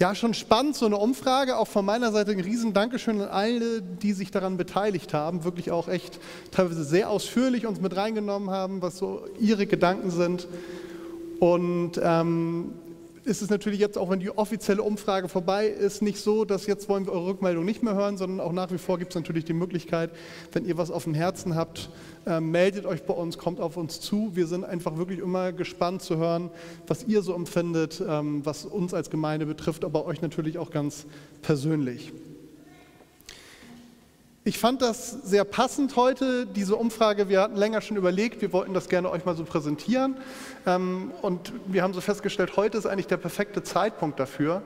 [0.00, 1.58] Ja, schon spannend, so eine Umfrage.
[1.58, 5.42] Auch von meiner Seite ein riesen Dankeschön an alle, die sich daran beteiligt haben.
[5.42, 6.20] Wirklich auch echt
[6.52, 10.46] teilweise sehr ausführlich uns mit reingenommen haben, was so ihre Gedanken sind.
[11.40, 12.74] Und ähm,
[13.28, 16.88] ist es natürlich jetzt, auch wenn die offizielle Umfrage vorbei ist, nicht so, dass jetzt
[16.88, 19.44] wollen wir eure Rückmeldung nicht mehr hören, sondern auch nach wie vor gibt es natürlich
[19.44, 20.10] die Möglichkeit,
[20.52, 21.90] wenn ihr was auf dem Herzen habt,
[22.26, 24.30] äh, meldet euch bei uns, kommt auf uns zu.
[24.34, 26.50] Wir sind einfach wirklich immer gespannt zu hören,
[26.86, 31.06] was ihr so empfindet, ähm, was uns als Gemeinde betrifft, aber euch natürlich auch ganz
[31.42, 32.12] persönlich.
[34.48, 37.28] Ich fand das sehr passend heute, diese Umfrage.
[37.28, 40.16] Wir hatten länger schon überlegt, wir wollten das gerne euch mal so präsentieren.
[40.64, 44.62] Ähm, und wir haben so festgestellt, heute ist eigentlich der perfekte Zeitpunkt dafür,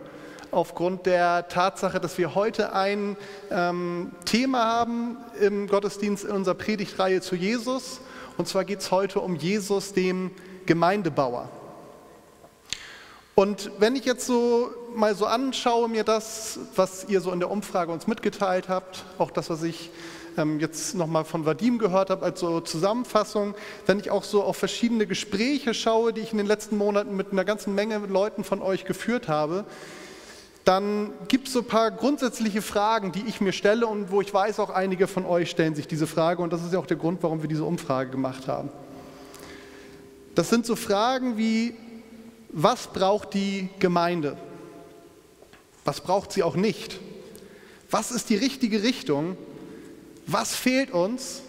[0.53, 3.17] aufgrund der Tatsache, dass wir heute ein
[3.51, 8.01] ähm, Thema haben im Gottesdienst in unserer Predigtreihe zu Jesus.
[8.39, 10.31] Und zwar geht es heute um Jesus, dem
[10.65, 11.49] Gemeindebauer.
[13.35, 17.51] Und wenn ich jetzt so mal so anschaue, mir das, was ihr so in der
[17.51, 19.91] Umfrage uns mitgeteilt habt, auch das, was ich
[20.37, 23.55] ähm, jetzt nochmal von Vadim gehört habe als so Zusammenfassung,
[23.87, 27.33] wenn ich auch so auf verschiedene Gespräche schaue, die ich in den letzten Monaten mit
[27.33, 29.65] einer ganzen Menge Leuten von euch geführt habe,
[30.65, 34.33] dann gibt es so ein paar grundsätzliche Fragen, die ich mir stelle und wo ich
[34.33, 36.97] weiß, auch einige von euch stellen sich diese Frage und das ist ja auch der
[36.97, 38.71] Grund, warum wir diese Umfrage gemacht haben.
[40.35, 41.75] Das sind so Fragen wie,
[42.51, 44.37] was braucht die Gemeinde?
[45.85, 47.01] Was braucht sie auch nicht?
[47.91, 49.37] Was ist die richtige Richtung?
[50.27, 51.43] Was fehlt uns?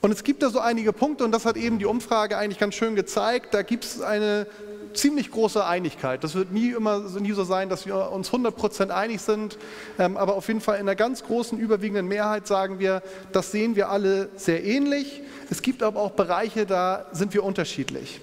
[0.00, 2.74] Und es gibt da so einige Punkte, und das hat eben die Umfrage eigentlich ganz
[2.74, 3.52] schön gezeigt.
[3.52, 4.46] Da gibt es eine
[4.94, 6.24] ziemlich große Einigkeit.
[6.24, 9.58] Das wird nie immer nie so sein, dass wir uns 100% einig sind,
[9.98, 13.76] ähm, aber auf jeden Fall in einer ganz großen, überwiegenden Mehrheit sagen wir, das sehen
[13.76, 15.22] wir alle sehr ähnlich.
[15.50, 18.20] Es gibt aber auch Bereiche, da sind wir unterschiedlich.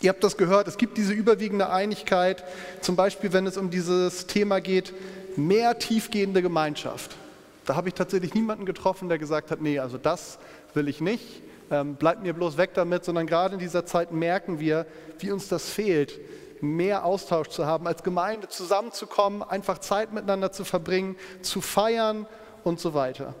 [0.00, 2.44] Ihr habt das gehört, es gibt diese überwiegende Einigkeit,
[2.80, 4.92] zum Beispiel wenn es um dieses Thema geht,
[5.36, 7.16] mehr tiefgehende Gemeinschaft.
[7.64, 10.38] Da habe ich tatsächlich niemanden getroffen, der gesagt hat, nee, also das
[10.74, 14.60] will ich nicht, ähm, bleibt mir bloß weg damit, sondern gerade in dieser Zeit merken
[14.60, 14.86] wir,
[15.18, 16.18] wie uns das fehlt,
[16.62, 22.26] mehr Austausch zu haben, als Gemeinde zusammenzukommen, einfach Zeit miteinander zu verbringen, zu feiern
[22.64, 23.34] und so weiter.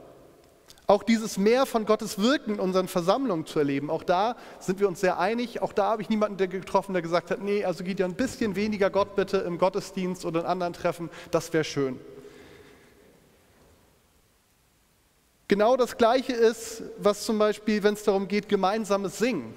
[0.90, 4.88] Auch dieses Mehr von Gottes Wirken in unseren Versammlungen zu erleben, auch da sind wir
[4.88, 5.60] uns sehr einig.
[5.60, 8.56] Auch da habe ich niemanden getroffen, der gesagt hat, nee, also geht ja ein bisschen
[8.56, 12.00] weniger Gott bitte im Gottesdienst oder in anderen Treffen, das wäre schön.
[15.46, 19.54] Genau das Gleiche ist, was zum Beispiel, wenn es darum geht, gemeinsames Singen.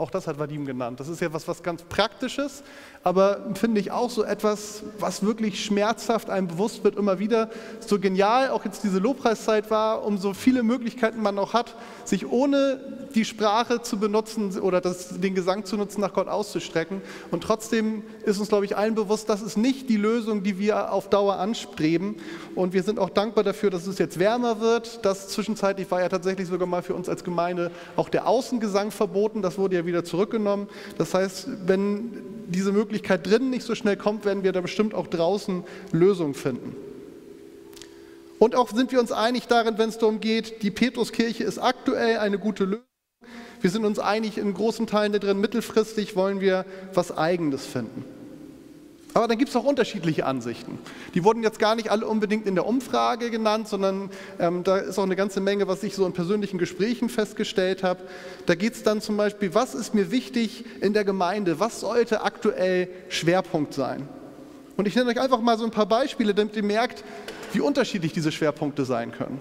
[0.00, 0.98] Auch das hat Vadim genannt.
[0.98, 2.62] Das ist ja was, was ganz Praktisches,
[3.04, 7.50] aber finde ich auch so etwas, was wirklich schmerzhaft einem bewusst wird, immer wieder.
[7.80, 12.26] So genial auch jetzt diese Lobpreiszeit war, um so viele Möglichkeiten man auch hat, sich
[12.26, 12.80] ohne
[13.14, 17.02] die Sprache zu benutzen oder das, den Gesang zu nutzen, nach Gott auszustrecken.
[17.30, 20.92] Und trotzdem ist uns, glaube ich, allen bewusst, das ist nicht die Lösung, die wir
[20.92, 22.16] auf Dauer anstreben.
[22.54, 25.04] Und wir sind auch dankbar dafür, dass es jetzt wärmer wird.
[25.04, 29.42] Das zwischenzeitlich war ja tatsächlich sogar mal für uns als Gemeinde auch der Außengesang verboten.
[29.42, 30.68] Das wurde ja wieder zurückgenommen.
[30.98, 32.12] Das heißt, wenn
[32.48, 36.34] diese Möglichkeit Möglichkeit drinnen nicht so schnell kommt, werden wir da bestimmt auch draußen Lösungen
[36.34, 36.74] finden.
[38.38, 42.18] Und auch sind wir uns einig darin, wenn es darum geht, die Petruskirche ist aktuell
[42.18, 42.84] eine gute Lösung.
[43.60, 46.64] Wir sind uns einig in großen Teilen da drin, mittelfristig wollen wir
[46.94, 48.04] was Eigenes finden.
[49.12, 50.78] Aber dann gibt es auch unterschiedliche Ansichten.
[51.14, 54.98] Die wurden jetzt gar nicht alle unbedingt in der Umfrage genannt, sondern ähm, da ist
[54.98, 58.00] auch eine ganze Menge, was ich so in persönlichen Gesprächen festgestellt habe.
[58.46, 61.58] Da geht es dann zum Beispiel, was ist mir wichtig in der Gemeinde?
[61.58, 64.08] Was sollte aktuell Schwerpunkt sein?
[64.76, 67.02] Und ich nenne euch einfach mal so ein paar Beispiele, damit ihr merkt,
[67.52, 69.40] wie unterschiedlich diese Schwerpunkte sein können.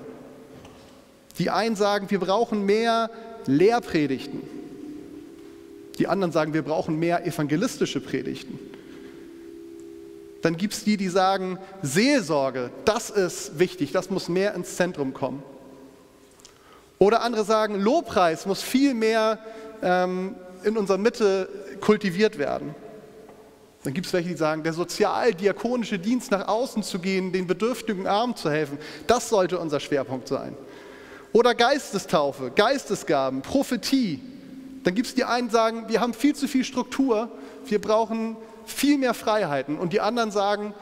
[1.38, 3.12] Die einen sagen, wir brauchen mehr
[3.46, 4.42] Lehrpredigten.
[6.00, 8.60] Die anderen sagen, wir brauchen mehr evangelistische Predigten.
[10.42, 15.14] Dann gibt es die, die sagen, Seelsorge, das ist wichtig, das muss mehr ins Zentrum
[15.14, 15.44] kommen.
[16.98, 19.40] Oder andere sagen, Lobpreis muss viel mehr
[19.82, 21.50] ähm, in unserer Mitte
[21.80, 22.76] kultiviert werden.
[23.84, 28.08] Dann gibt es welche, die sagen, der sozial-diakonische Dienst nach außen zu gehen, den bedürftigen
[28.08, 28.78] Armen zu helfen,
[29.08, 30.58] das sollte unser Schwerpunkt sein.
[31.32, 34.22] Oder Geistestaufe, Geistesgaben, Prophetie.
[34.84, 37.30] Dann gibt es die einen, die sagen, wir haben viel zu viel Struktur,
[37.66, 38.36] wir brauchen
[38.72, 39.78] viel mehr Freiheiten.
[39.78, 40.74] Und die anderen sagen,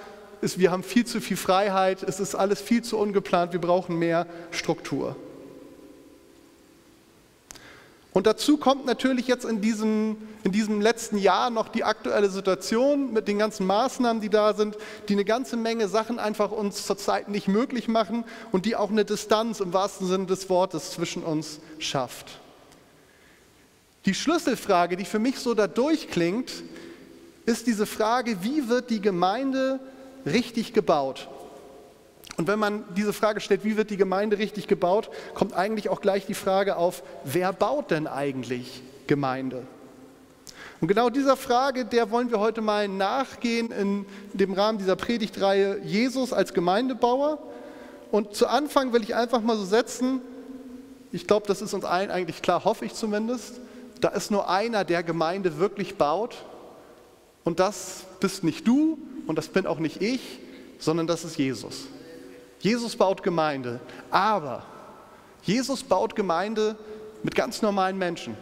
[0.42, 3.98] ist, wir haben viel zu viel Freiheit, es ist alles viel zu ungeplant, wir brauchen
[3.98, 5.16] mehr Struktur.
[8.18, 13.14] Und dazu kommt natürlich jetzt in diesem, in diesem letzten Jahr noch die aktuelle Situation
[13.14, 14.76] mit den ganzen Maßnahmen, die da sind,
[15.08, 19.06] die eine ganze Menge Sachen einfach uns zurzeit nicht möglich machen und die auch eine
[19.06, 22.40] Distanz im wahrsten Sinne des Wortes zwischen uns schafft.
[24.06, 26.52] Die Schlüsselfrage, die für mich so da durchklingt,
[27.48, 29.80] ist diese Frage, wie wird die Gemeinde
[30.26, 31.30] richtig gebaut?
[32.36, 36.02] Und wenn man diese Frage stellt, wie wird die Gemeinde richtig gebaut, kommt eigentlich auch
[36.02, 39.64] gleich die Frage auf, wer baut denn eigentlich Gemeinde?
[40.82, 45.80] Und genau dieser Frage, der wollen wir heute mal nachgehen in dem Rahmen dieser Predigtreihe
[45.84, 47.40] Jesus als Gemeindebauer.
[48.12, 50.22] Und zu Anfang will ich einfach mal so setzen,
[51.14, 53.62] ich glaube, das ist uns allen eigentlich klar, hoffe ich zumindest,
[54.02, 56.36] da ist nur einer, der Gemeinde wirklich baut.
[57.48, 60.20] Und das bist nicht du und das bin auch nicht ich,
[60.80, 61.86] sondern das ist Jesus.
[62.60, 63.80] Jesus baut Gemeinde,
[64.12, 64.66] aber
[65.44, 66.76] Jesus baut Gemeinde
[67.24, 68.36] mit ganz normalen Menschen.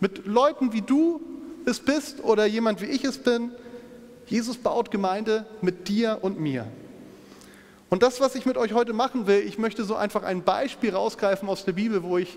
[0.00, 1.20] Mit Leuten wie du
[1.66, 3.52] es bist oder jemand wie ich es bin.
[4.26, 6.66] Jesus baut Gemeinde mit dir und mir.
[7.90, 10.92] Und das, was ich mit euch heute machen will, ich möchte so einfach ein Beispiel
[10.92, 12.36] rausgreifen aus der Bibel, wo ich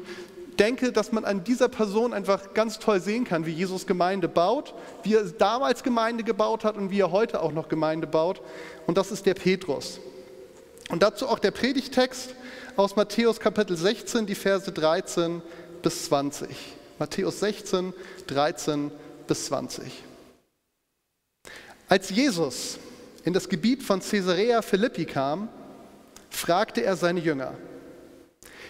[0.55, 4.73] denke, dass man an dieser Person einfach ganz toll sehen kann, wie Jesus Gemeinde baut,
[5.03, 8.41] wie er damals Gemeinde gebaut hat und wie er heute auch noch Gemeinde baut.
[8.87, 9.99] Und das ist der Petrus.
[10.89, 12.35] Und dazu auch der Predigtext
[12.75, 15.41] aus Matthäus Kapitel 16, die Verse 13
[15.81, 16.49] bis 20.
[16.99, 17.93] Matthäus 16,
[18.27, 18.91] 13
[19.27, 20.03] bis 20.
[21.87, 22.79] Als Jesus
[23.23, 25.49] in das Gebiet von Caesarea Philippi kam,
[26.29, 27.53] fragte er seine Jünger,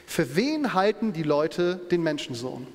[0.05, 2.67] für wen halten die Leute den Menschensohn?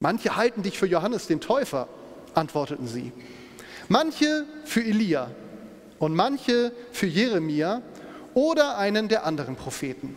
[0.00, 1.88] Manche halten dich für Johannes den Täufer,
[2.34, 3.12] antworteten sie.
[3.88, 5.30] Manche für Elia
[5.98, 7.82] und manche für Jeremia
[8.34, 10.16] oder einen der anderen Propheten.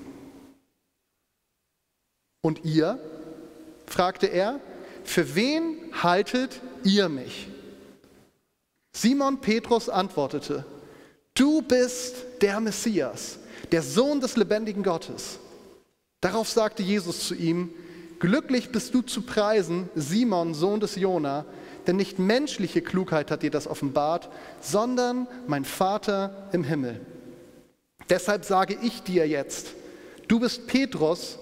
[2.41, 2.99] Und ihr?
[3.87, 4.59] fragte er,
[5.03, 7.47] für wen haltet ihr mich?
[8.93, 10.65] Simon Petrus antwortete,
[11.33, 13.39] du bist der Messias,
[13.71, 15.39] der Sohn des lebendigen Gottes.
[16.21, 17.69] Darauf sagte Jesus zu ihm,
[18.19, 21.45] glücklich bist du zu preisen, Simon, Sohn des Jona,
[21.87, 24.29] denn nicht menschliche Klugheit hat dir das offenbart,
[24.61, 27.01] sondern mein Vater im Himmel.
[28.09, 29.69] Deshalb sage ich dir jetzt,
[30.27, 31.39] du bist Petrus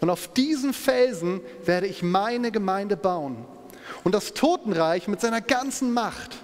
[0.00, 3.44] und auf diesen Felsen werde ich meine Gemeinde bauen.
[4.04, 6.36] Und das Totenreich mit seiner ganzen Macht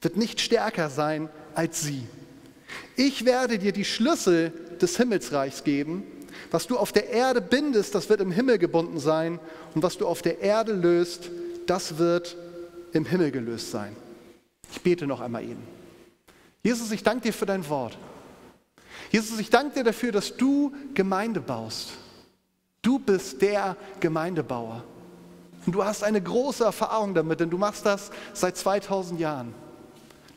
[0.00, 2.06] wird nicht stärker sein als sie.
[2.96, 6.04] Ich werde dir die Schlüssel des Himmelsreichs geben.
[6.50, 9.38] Was du auf der Erde bindest, das wird im Himmel gebunden sein.
[9.74, 11.30] Und was du auf der Erde löst,
[11.66, 12.36] das wird
[12.92, 13.96] im Himmel gelöst sein.
[14.72, 15.62] Ich bete noch einmal eben.
[16.62, 17.98] Jesus, ich danke dir für dein Wort.
[19.10, 21.90] Jesus, ich danke dir dafür, dass du Gemeinde baust.
[22.82, 24.82] Du bist der Gemeindebauer.
[25.66, 29.54] Und du hast eine große Erfahrung damit, denn du machst das seit 2000 Jahren.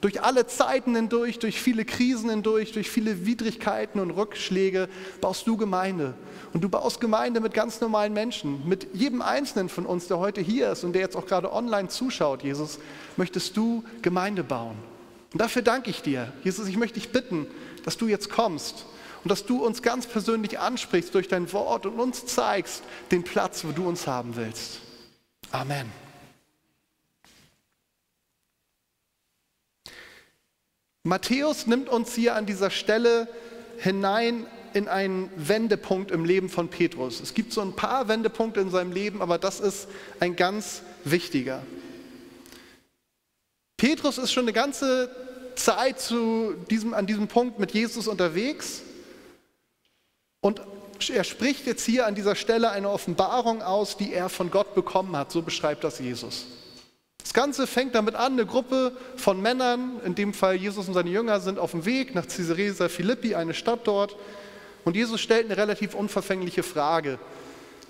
[0.02, 4.90] Durch alle Zeiten hindurch, durch viele Krisen hindurch, durch viele Widrigkeiten und Rückschläge
[5.22, 6.14] baust du Gemeinde.
[6.54, 10.40] Und du baust Gemeinde mit ganz normalen Menschen, mit jedem Einzelnen von uns, der heute
[10.42, 12.78] hier ist und der jetzt auch gerade online zuschaut, Jesus,
[13.16, 14.76] möchtest du Gemeinde bauen.
[15.34, 16.32] Und dafür danke ich dir.
[16.44, 17.48] Jesus, ich möchte dich bitten,
[17.84, 18.86] dass du jetzt kommst
[19.24, 23.66] und dass du uns ganz persönlich ansprichst durch dein Wort und uns zeigst den Platz,
[23.66, 24.80] wo du uns haben willst.
[25.52, 26.07] Amen.
[31.08, 33.28] Matthäus nimmt uns hier an dieser Stelle
[33.78, 37.22] hinein in einen Wendepunkt im Leben von Petrus.
[37.22, 39.88] Es gibt so ein paar Wendepunkte in seinem Leben, aber das ist
[40.20, 41.64] ein ganz wichtiger.
[43.78, 45.10] Petrus ist schon eine ganze
[45.56, 48.82] Zeit zu diesem, an diesem Punkt mit Jesus unterwegs
[50.42, 50.62] und
[51.10, 55.16] er spricht jetzt hier an dieser Stelle eine Offenbarung aus, die er von Gott bekommen
[55.16, 55.32] hat.
[55.32, 56.48] So beschreibt das Jesus.
[57.28, 61.10] Das Ganze fängt damit an, eine Gruppe von Männern, in dem Fall Jesus und seine
[61.10, 64.16] Jünger, sind auf dem Weg nach Caesarea Philippi, eine Stadt dort.
[64.86, 67.20] Und Jesus stellt eine relativ unverfängliche Frage.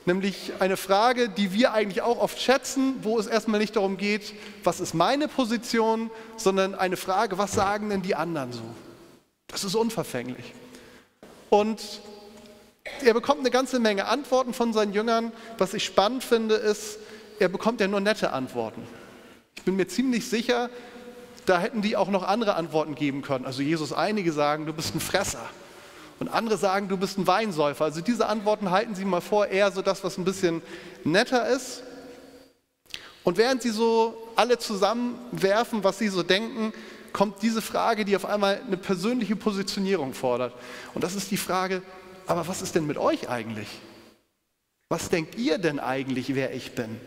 [0.08, 4.34] Nämlich eine Frage, die wir eigentlich auch oft schätzen, wo es erstmal nicht darum geht,
[4.63, 8.63] was ist meine Position, sondern eine Frage, was sagen denn die anderen so?
[9.50, 10.51] Das ist unverfänglich.
[11.51, 11.79] Und
[13.06, 15.32] er bekommt eine ganze Menge Antworten von seinen Jüngern.
[15.60, 16.98] Was ich spannend finde, ist,
[17.38, 18.82] er bekommt ja nur nette Antworten.
[19.68, 20.70] Ich bin mir ziemlich sicher,
[21.46, 23.46] da hätten die auch noch andere Antworten geben können.
[23.46, 25.44] Also Jesus, einige sagen, du bist ein Fresser.
[26.20, 27.84] Und andere sagen, du bist ein Weinsäufer.
[27.84, 30.62] Also diese Antworten halten Sie mal vor, eher so das, was ein bisschen
[31.04, 31.84] netter ist.
[33.26, 36.72] Und während Sie so alle zusammenwerfen, was Sie so denken,
[37.12, 40.54] kommt diese Frage, die auf einmal eine persönliche Positionierung fordert.
[40.94, 41.82] Und das ist die Frage,
[42.26, 43.68] aber was ist denn mit euch eigentlich?
[44.88, 47.02] Was denkt ihr denn eigentlich, wer ich bin?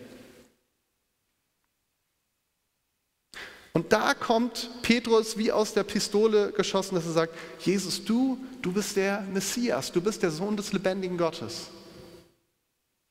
[3.72, 8.72] Und da kommt Petrus wie aus der Pistole geschossen, dass er sagt, Jesus, du, du
[8.72, 11.68] bist der Messias, du bist der Sohn des lebendigen Gottes.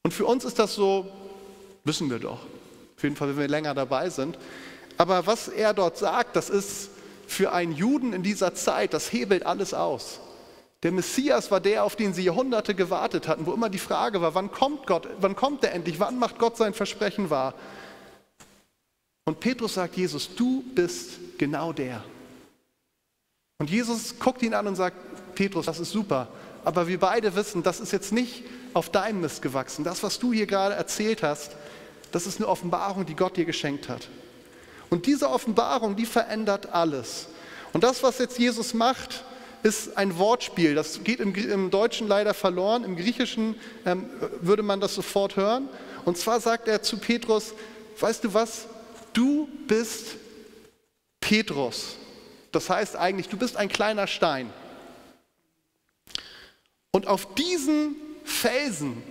[0.03, 1.09] Und für uns ist das so,
[1.85, 2.39] wissen wir doch,
[2.97, 4.37] auf jeden Fall, wenn wir länger dabei sind.
[4.97, 6.89] Aber was er dort sagt, das ist
[7.25, 10.19] für einen Juden in dieser Zeit, das hebelt alles aus.
[10.83, 14.35] Der Messias war der, auf den sie Jahrhunderte gewartet hatten, wo immer die Frage war,
[14.35, 17.53] wann kommt Gott, wann kommt er endlich, wann macht Gott sein Versprechen wahr?
[19.29, 22.03] Und Petrus sagt Jesus, du bist genau der.
[23.59, 24.97] Und Jesus guckt ihn an und sagt,
[25.35, 26.29] Petrus, das ist super,
[26.65, 28.43] aber wir beide wissen, das ist jetzt nicht
[28.73, 29.83] auf deinem Mist gewachsen.
[29.83, 31.51] Das, was du hier gerade erzählt hast,
[32.11, 34.07] das ist eine Offenbarung, die Gott dir geschenkt hat.
[34.89, 37.27] Und diese Offenbarung, die verändert alles.
[37.71, 39.23] Und das, was jetzt Jesus macht,
[39.61, 40.73] ist ein Wortspiel.
[40.73, 42.83] Das geht im, im Deutschen leider verloren.
[42.83, 43.53] Im Griechischen
[43.85, 44.09] ähm,
[44.41, 45.69] würde man das sofort hören.
[46.03, 47.53] Und zwar sagt er zu Petrus,
[47.99, 48.65] weißt du was,
[49.19, 50.15] du bist
[51.19, 51.97] Petrus.
[52.53, 54.49] Das heißt eigentlich, du bist ein kleiner Stein.
[56.91, 59.03] Und auf diesen Felsen,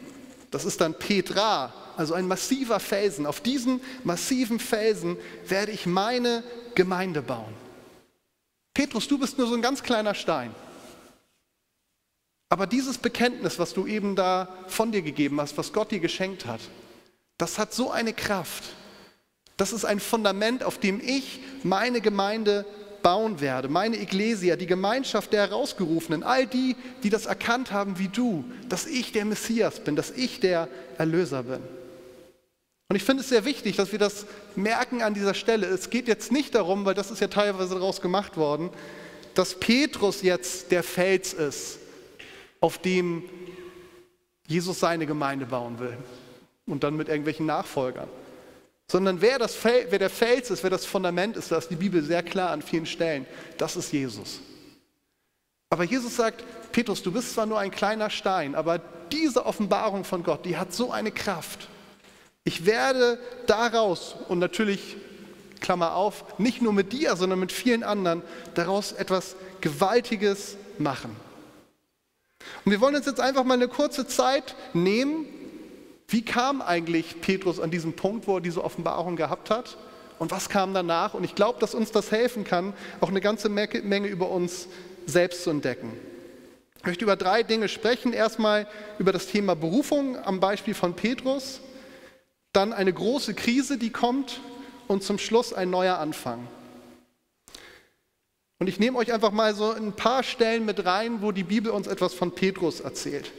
[0.50, 6.42] das ist dann Petra, also ein massiver Felsen, auf diesen massiven Felsen werde ich meine
[6.74, 7.54] Gemeinde bauen.
[8.72, 10.54] Petrus, du bist nur so ein ganz kleiner Stein.
[12.48, 16.46] Aber dieses Bekenntnis, was du eben da von dir gegeben hast, was Gott dir geschenkt
[16.46, 16.60] hat,
[17.36, 18.64] das hat so eine Kraft.
[19.58, 22.64] Das ist ein Fundament, auf dem ich meine Gemeinde
[23.02, 28.08] bauen werde, meine Ecclesia, die Gemeinschaft der Herausgerufenen, all die, die das erkannt haben wie
[28.08, 31.60] du, dass ich der Messias bin, dass ich der Erlöser bin.
[32.88, 35.66] Und ich finde es sehr wichtig, dass wir das merken an dieser Stelle.
[35.66, 38.70] Es geht jetzt nicht darum, weil das ist ja teilweise daraus gemacht worden,
[39.34, 41.80] dass Petrus jetzt der Fels ist,
[42.60, 43.24] auf dem
[44.46, 45.96] Jesus seine Gemeinde bauen will
[46.66, 48.08] und dann mit irgendwelchen Nachfolgern
[48.90, 52.02] sondern wer, das, wer der Fels ist, wer das Fundament ist, da ist die Bibel
[52.02, 53.26] sehr klar an vielen Stellen,
[53.58, 54.40] das ist Jesus.
[55.70, 58.80] Aber Jesus sagt, Petrus, du bist zwar nur ein kleiner Stein, aber
[59.12, 61.68] diese Offenbarung von Gott, die hat so eine Kraft.
[62.44, 64.96] Ich werde daraus, und natürlich,
[65.60, 68.22] Klammer auf, nicht nur mit dir, sondern mit vielen anderen,
[68.54, 71.14] daraus etwas Gewaltiges machen.
[72.64, 75.26] Und wir wollen uns jetzt einfach mal eine kurze Zeit nehmen,
[76.08, 79.76] wie kam eigentlich Petrus an diesen Punkt, wo er diese Offenbarung gehabt hat?
[80.18, 81.12] Und was kam danach?
[81.12, 84.68] Und ich glaube, dass uns das helfen kann, auch eine ganze Menge über uns
[85.06, 85.92] selbst zu entdecken.
[86.78, 88.14] Ich möchte über drei Dinge sprechen.
[88.14, 88.66] Erstmal
[88.98, 91.60] über das Thema Berufung am Beispiel von Petrus,
[92.52, 94.40] dann eine große Krise, die kommt
[94.86, 96.48] und zum Schluss ein neuer Anfang.
[98.58, 101.70] Und ich nehme euch einfach mal so ein paar Stellen mit rein, wo die Bibel
[101.70, 103.30] uns etwas von Petrus erzählt.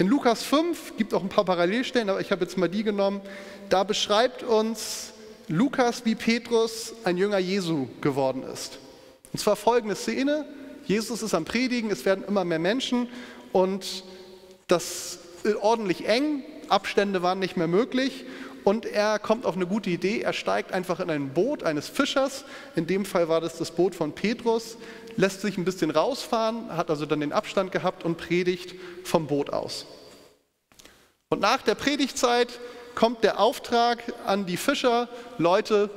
[0.00, 2.84] In Lukas 5 gibt es auch ein paar Parallelstellen, aber ich habe jetzt mal die
[2.84, 3.20] genommen.
[3.68, 5.12] Da beschreibt uns
[5.46, 8.78] Lukas, wie Petrus ein Jünger Jesu geworden ist.
[9.30, 10.46] Und zwar folgende Szene.
[10.86, 13.08] Jesus ist am Predigen, es werden immer mehr Menschen
[13.52, 14.04] und
[14.68, 18.24] das ist ordentlich eng, Abstände waren nicht mehr möglich
[18.64, 20.20] und er kommt auf eine gute Idee.
[20.20, 22.44] Er steigt einfach in ein Boot eines Fischers.
[22.74, 24.78] In dem Fall war das das Boot von Petrus
[25.16, 28.74] lässt sich ein bisschen rausfahren, hat also dann den Abstand gehabt und predigt
[29.04, 29.86] vom Boot aus.
[31.28, 32.48] Und nach der Predigtzeit
[32.94, 35.90] kommt der Auftrag an die Fischer, Leute,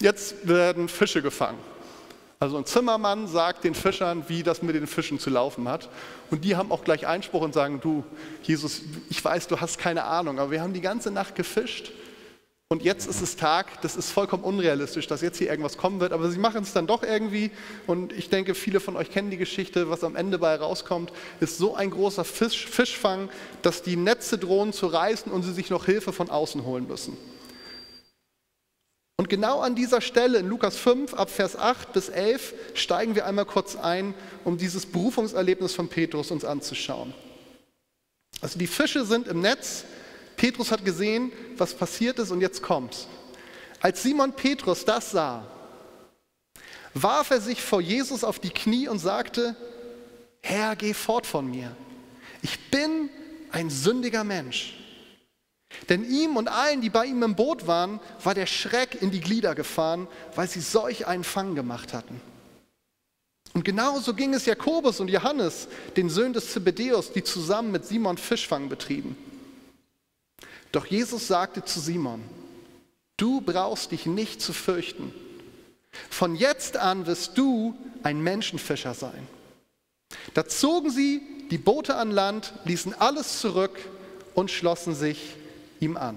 [0.00, 1.58] jetzt werden Fische gefangen.
[2.38, 5.90] Also ein Zimmermann sagt den Fischern, wie das mit den Fischen zu laufen hat.
[6.30, 8.02] Und die haben auch gleich Einspruch und sagen, du,
[8.42, 8.80] Jesus,
[9.10, 11.92] ich weiß, du hast keine Ahnung, aber wir haben die ganze Nacht gefischt
[12.72, 16.12] und jetzt ist es Tag, das ist vollkommen unrealistisch, dass jetzt hier irgendwas kommen wird,
[16.12, 17.50] aber sie machen es dann doch irgendwie.
[17.88, 21.58] Und ich denke, viele von euch kennen die Geschichte, was am Ende bei rauskommt, ist
[21.58, 23.28] so ein großer Fisch, Fischfang,
[23.62, 27.16] dass die Netze drohen zu reißen und sie sich noch Hilfe von außen holen müssen.
[29.16, 33.26] Und genau an dieser Stelle in Lukas 5 ab Vers 8 bis 11 steigen wir
[33.26, 37.14] einmal kurz ein, um dieses Berufungserlebnis von Petrus uns anzuschauen.
[38.40, 39.84] Also die Fische sind im Netz,
[40.40, 43.06] Petrus hat gesehen, was passiert ist und jetzt kommt's.
[43.78, 45.46] Als Simon Petrus das sah,
[46.94, 49.54] warf er sich vor Jesus auf die Knie und sagte,
[50.42, 51.76] Herr, geh fort von mir.
[52.40, 53.10] Ich bin
[53.52, 54.78] ein sündiger Mensch.
[55.90, 59.20] Denn ihm und allen, die bei ihm im Boot waren, war der Schreck in die
[59.20, 62.18] Glieder gefahren, weil sie solch einen Fang gemacht hatten.
[63.52, 65.68] Und genauso ging es Jakobus und Johannes,
[65.98, 69.18] den Söhnen des Zebedeus, die zusammen mit Simon Fischfang betrieben.
[70.72, 72.22] Doch Jesus sagte zu Simon,
[73.16, 75.12] du brauchst dich nicht zu fürchten.
[76.08, 79.26] Von jetzt an wirst du ein Menschenfischer sein.
[80.34, 83.78] Da zogen sie die Boote an Land, ließen alles zurück
[84.34, 85.36] und schlossen sich
[85.80, 86.16] ihm an.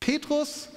[0.00, 0.68] Petrus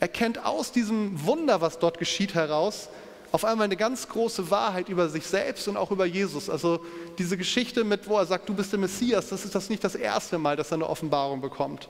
[0.00, 2.88] erkennt aus diesem Wunder, was dort geschieht, heraus,
[3.34, 6.48] auf einmal eine ganz große Wahrheit über sich selbst und auch über Jesus.
[6.48, 6.78] Also
[7.18, 9.96] diese Geschichte mit, wo er sagt, du bist der Messias, das ist das nicht das
[9.96, 11.88] erste Mal, dass er eine Offenbarung bekommt.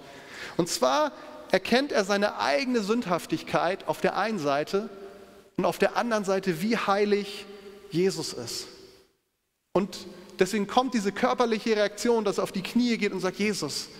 [0.56, 1.12] Und zwar
[1.50, 4.88] erkennt er seine eigene Sündhaftigkeit auf der einen Seite
[5.58, 7.44] und auf der anderen Seite, wie heilig
[7.90, 8.66] Jesus ist.
[9.74, 9.98] Und
[10.38, 13.90] deswegen kommt diese körperliche Reaktion, dass er auf die Knie geht und sagt, Jesus,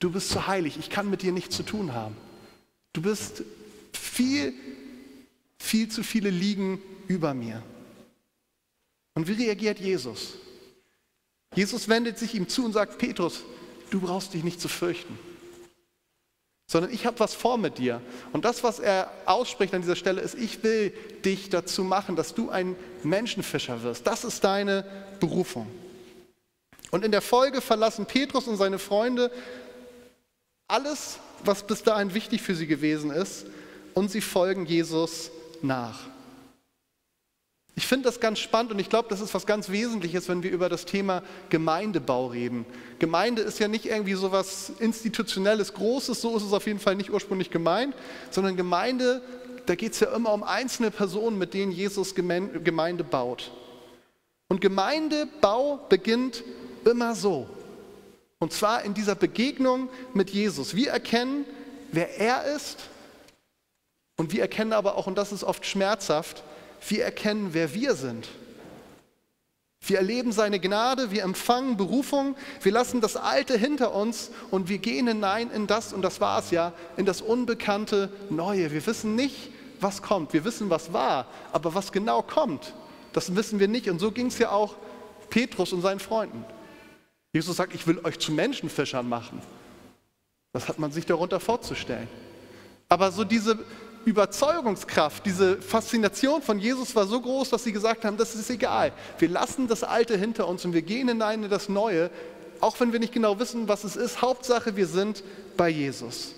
[0.00, 2.14] du bist zu heilig, ich kann mit dir nichts zu tun haben.
[2.92, 3.42] Du bist
[3.94, 4.52] viel,
[5.58, 6.78] viel zu viele liegen
[7.10, 7.60] über mir.
[9.14, 10.34] Und wie reagiert Jesus?
[11.56, 13.42] Jesus wendet sich ihm zu und sagt, Petrus,
[13.90, 15.18] du brauchst dich nicht zu fürchten,
[16.68, 18.00] sondern ich habe was vor mit dir.
[18.32, 20.90] Und das, was er ausspricht an dieser Stelle, ist, ich will
[21.24, 24.06] dich dazu machen, dass du ein Menschenfischer wirst.
[24.06, 24.84] Das ist deine
[25.18, 25.66] Berufung.
[26.92, 29.32] Und in der Folge verlassen Petrus und seine Freunde
[30.68, 33.46] alles, was bis dahin wichtig für sie gewesen ist,
[33.94, 35.98] und sie folgen Jesus nach.
[37.90, 40.52] Ich finde das ganz spannend und ich glaube, das ist was ganz Wesentliches, wenn wir
[40.52, 42.64] über das Thema Gemeindebau reden.
[43.00, 46.94] Gemeinde ist ja nicht irgendwie so was institutionelles, Großes, so ist es auf jeden Fall
[46.94, 47.96] nicht ursprünglich gemeint,
[48.30, 49.22] sondern Gemeinde,
[49.66, 53.50] da geht es ja immer um einzelne Personen, mit denen Jesus Gemeinde baut.
[54.46, 56.44] Und Gemeindebau beginnt
[56.84, 57.48] immer so.
[58.38, 60.76] Und zwar in dieser Begegnung mit Jesus.
[60.76, 61.44] Wir erkennen,
[61.90, 62.78] wer er ist
[64.16, 66.44] und wir erkennen aber auch, und das ist oft schmerzhaft,
[66.88, 68.28] wir erkennen, wer wir sind.
[69.82, 74.78] Wir erleben seine Gnade, wir empfangen Berufung, wir lassen das Alte hinter uns und wir
[74.78, 78.70] gehen hinein in das, und das war es ja, in das unbekannte Neue.
[78.72, 80.34] Wir wissen nicht, was kommt.
[80.34, 82.74] Wir wissen, was war, aber was genau kommt,
[83.12, 83.88] das wissen wir nicht.
[83.88, 84.76] Und so ging es ja auch
[85.30, 86.44] Petrus und seinen Freunden.
[87.32, 89.40] Jesus sagt, ich will euch zu Menschenfischern machen.
[90.52, 92.08] Das hat man sich darunter vorzustellen.
[92.88, 93.58] Aber so diese
[94.04, 98.92] Überzeugungskraft, diese Faszination von Jesus war so groß, dass sie gesagt haben, das ist egal.
[99.18, 102.10] Wir lassen das Alte hinter uns und wir gehen hinein in das Neue,
[102.60, 104.22] auch wenn wir nicht genau wissen, was es ist.
[104.22, 105.22] Hauptsache, wir sind
[105.56, 106.34] bei Jesus.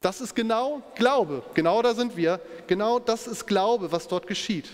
[0.00, 1.42] Das ist genau Glaube.
[1.54, 2.40] Genau da sind wir.
[2.66, 4.68] Genau das ist Glaube, was dort geschieht.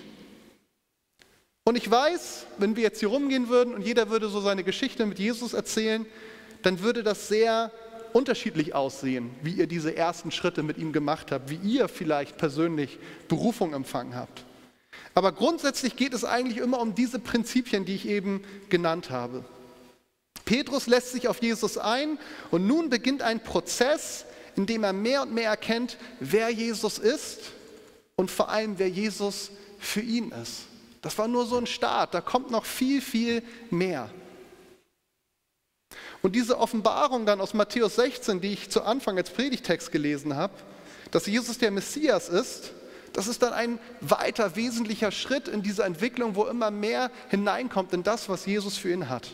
[1.64, 5.04] Und ich weiß, wenn wir jetzt hier rumgehen würden und jeder würde so seine Geschichte
[5.04, 6.06] mit Jesus erzählen,
[6.62, 7.72] dann würde das sehr
[8.12, 12.98] unterschiedlich aussehen, wie ihr diese ersten Schritte mit ihm gemacht habt, wie ihr vielleicht persönlich
[13.28, 14.44] Berufung empfangen habt.
[15.14, 19.44] Aber grundsätzlich geht es eigentlich immer um diese Prinzipien, die ich eben genannt habe.
[20.44, 22.18] Petrus lässt sich auf Jesus ein
[22.50, 27.52] und nun beginnt ein Prozess, in dem er mehr und mehr erkennt, wer Jesus ist
[28.16, 30.62] und vor allem, wer Jesus für ihn ist.
[31.02, 34.10] Das war nur so ein Start, da kommt noch viel, viel mehr.
[36.22, 40.54] Und diese Offenbarung dann aus Matthäus 16, die ich zu Anfang als Predigtext gelesen habe,
[41.10, 42.72] dass Jesus der Messias ist,
[43.12, 48.02] das ist dann ein weiter wesentlicher Schritt in dieser Entwicklung, wo immer mehr hineinkommt in
[48.02, 49.30] das, was Jesus für ihn hat.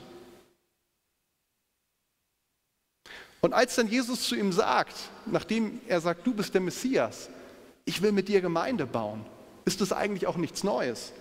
[3.40, 4.94] Und als dann Jesus zu ihm sagt,
[5.26, 7.28] nachdem er sagt, du bist der Messias,
[7.84, 9.26] ich will mit dir Gemeinde bauen,
[9.64, 11.12] ist das eigentlich auch nichts Neues,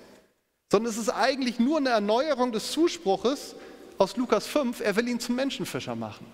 [0.71, 3.55] sondern es ist eigentlich nur eine Erneuerung des Zuspruches,
[4.01, 6.25] aus Lukas 5, er will ihn zum Menschenfischer machen.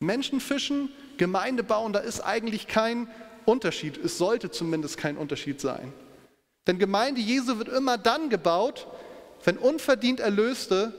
[0.00, 3.08] Menschenfischen, Gemeinde bauen, da ist eigentlich kein
[3.46, 3.96] Unterschied.
[3.96, 5.90] Es sollte zumindest kein Unterschied sein.
[6.66, 8.86] Denn Gemeinde Jesu wird immer dann gebaut,
[9.42, 10.92] wenn unverdient Erlöste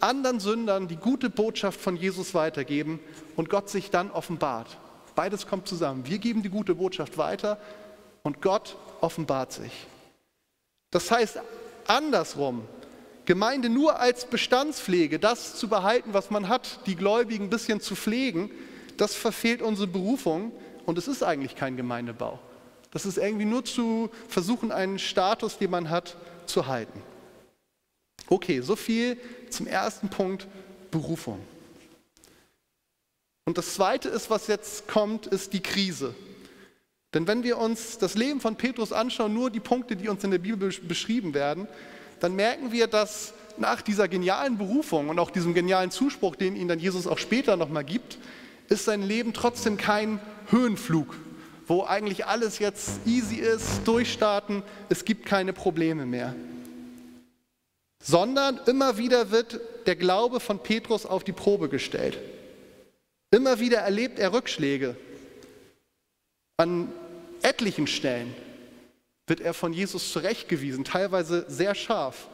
[0.00, 2.98] anderen Sündern die gute Botschaft von Jesus weitergeben
[3.36, 4.78] und Gott sich dann offenbart.
[5.14, 6.06] Beides kommt zusammen.
[6.06, 7.58] Wir geben die gute Botschaft weiter
[8.22, 9.72] und Gott offenbart sich.
[10.90, 11.38] Das heißt
[11.86, 12.66] andersrum,
[13.26, 17.96] Gemeinde nur als Bestandspflege, das zu behalten, was man hat, die Gläubigen ein bisschen zu
[17.96, 18.50] pflegen,
[18.96, 20.52] das verfehlt unsere Berufung
[20.84, 22.38] und es ist eigentlich kein Gemeindebau.
[22.90, 27.02] Das ist irgendwie nur zu versuchen, einen Status, den man hat, zu halten.
[28.28, 29.18] Okay, so viel
[29.50, 30.46] zum ersten Punkt
[30.90, 31.40] Berufung.
[33.46, 36.14] Und das zweite ist, was jetzt kommt, ist die Krise.
[37.12, 40.30] Denn wenn wir uns das Leben von Petrus anschauen, nur die Punkte, die uns in
[40.30, 41.68] der Bibel beschrieben werden,
[42.24, 46.68] dann merken wir, dass nach dieser genialen Berufung und auch diesem genialen Zuspruch, den ihn
[46.68, 48.16] dann Jesus auch später nochmal gibt,
[48.70, 51.16] ist sein Leben trotzdem kein Höhenflug,
[51.66, 56.34] wo eigentlich alles jetzt easy ist, durchstarten, es gibt keine Probleme mehr.
[58.02, 62.18] Sondern immer wieder wird der Glaube von Petrus auf die Probe gestellt.
[63.30, 64.96] Immer wieder erlebt er Rückschläge.
[66.56, 66.90] An
[67.42, 68.34] etlichen Stellen
[69.26, 72.28] wird er von Jesus zurechtgewiesen, teilweise sehr scharf.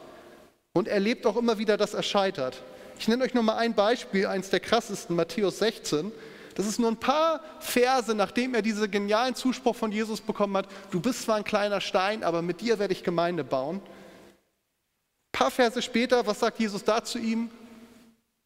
[0.73, 2.61] Und er lebt auch immer wieder, dass er scheitert.
[2.99, 6.11] Ich nenne euch nur mal ein Beispiel, eines der krassesten, Matthäus 16.
[6.55, 10.67] Das ist nur ein paar Verse, nachdem er diesen genialen Zuspruch von Jesus bekommen hat.
[10.91, 13.77] Du bist zwar ein kleiner Stein, aber mit dir werde ich Gemeinde bauen.
[13.77, 17.49] Ein paar Verse später, was sagt Jesus da zu ihm?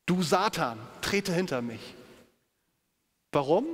[0.06, 1.96] Du Satan, trete hinter mich.
[3.32, 3.66] Warum?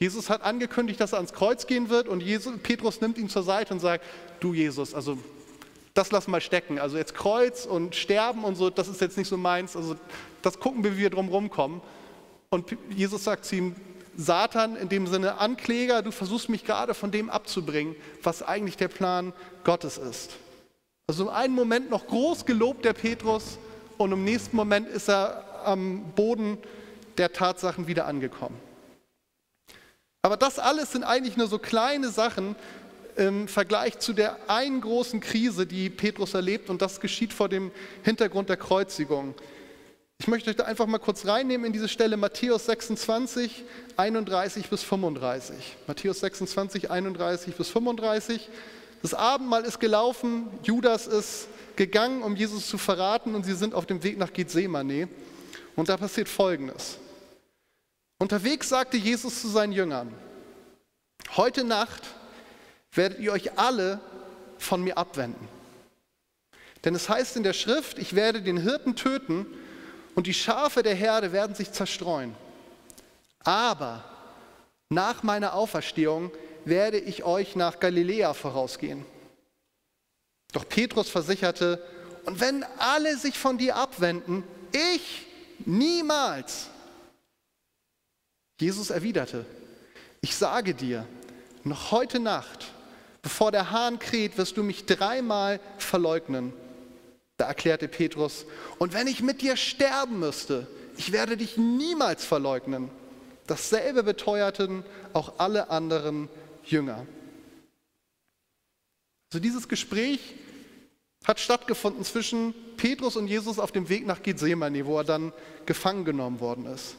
[0.00, 3.42] Jesus hat angekündigt, dass er ans Kreuz gehen wird und Jesus, Petrus nimmt ihn zur
[3.42, 4.02] Seite und sagt,
[4.40, 5.18] du Jesus, also
[5.92, 6.78] das lass mal stecken.
[6.78, 9.76] Also jetzt Kreuz und Sterben und so, das ist jetzt nicht so meins.
[9.76, 9.96] Also
[10.40, 11.82] das gucken wir, wie wir drum rumkommen.
[12.48, 13.76] Und Jesus sagt zu ihm,
[14.16, 18.88] Satan, in dem Sinne Ankläger, du versuchst mich gerade von dem abzubringen, was eigentlich der
[18.88, 19.34] Plan
[19.64, 20.30] Gottes ist.
[21.08, 23.58] Also im einen Moment noch groß gelobt der Petrus
[23.98, 26.56] und im nächsten Moment ist er am Boden
[27.18, 28.69] der Tatsachen wieder angekommen.
[30.22, 32.54] Aber das alles sind eigentlich nur so kleine Sachen
[33.16, 37.70] im Vergleich zu der einen großen Krise, die Petrus erlebt und das geschieht vor dem
[38.02, 39.34] Hintergrund der Kreuzigung.
[40.18, 43.64] Ich möchte euch da einfach mal kurz reinnehmen in diese Stelle Matthäus 26,
[43.96, 45.56] 31 bis 35.
[45.86, 48.50] Matthäus 26, 31 bis 35.
[49.00, 53.86] Das Abendmahl ist gelaufen, Judas ist gegangen, um Jesus zu verraten und sie sind auf
[53.86, 55.08] dem Weg nach Gethsemane.
[55.74, 56.98] Und da passiert Folgendes.
[58.20, 60.14] Unterwegs sagte Jesus zu seinen Jüngern,
[61.38, 62.02] heute Nacht
[62.92, 63.98] werdet ihr euch alle
[64.58, 65.48] von mir abwenden.
[66.84, 69.46] Denn es heißt in der Schrift, ich werde den Hirten töten
[70.14, 72.34] und die Schafe der Herde werden sich zerstreuen.
[73.42, 74.04] Aber
[74.90, 76.30] nach meiner Auferstehung
[76.66, 79.06] werde ich euch nach Galiläa vorausgehen.
[80.52, 81.82] Doch Petrus versicherte,
[82.26, 85.26] und wenn alle sich von dir abwenden, ich
[85.64, 86.68] niemals.
[88.60, 89.46] Jesus erwiderte,
[90.20, 91.06] ich sage dir,
[91.64, 92.72] noch heute Nacht,
[93.22, 96.52] bevor der Hahn kräht, wirst du mich dreimal verleugnen.
[97.38, 98.44] Da erklärte Petrus,
[98.78, 100.66] und wenn ich mit dir sterben müsste,
[100.98, 102.90] ich werde dich niemals verleugnen.
[103.46, 106.28] Dasselbe beteuerten auch alle anderen
[106.64, 107.06] Jünger.
[109.32, 110.34] Also dieses Gespräch
[111.24, 115.32] hat stattgefunden zwischen Petrus und Jesus auf dem Weg nach Gethsemane, wo er dann
[115.64, 116.96] gefangen genommen worden ist.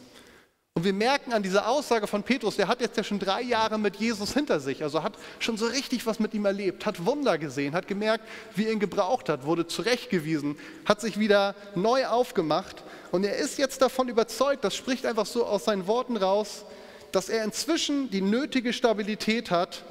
[0.74, 3.78] Und wir merken an dieser Aussage von Petrus, der hat jetzt ja schon drei Jahre
[3.78, 7.38] mit Jesus hinter sich, also hat schon so richtig was mit ihm erlebt, hat Wunder
[7.38, 12.84] gesehen, hat gemerkt, wie er ihn gebraucht hat, wurde zurechtgewiesen, hat sich wieder neu aufgemacht
[13.12, 16.64] und er ist jetzt davon überzeugt, das spricht einfach so aus seinen Worten raus,
[17.12, 19.84] dass er inzwischen die nötige Stabilität hat,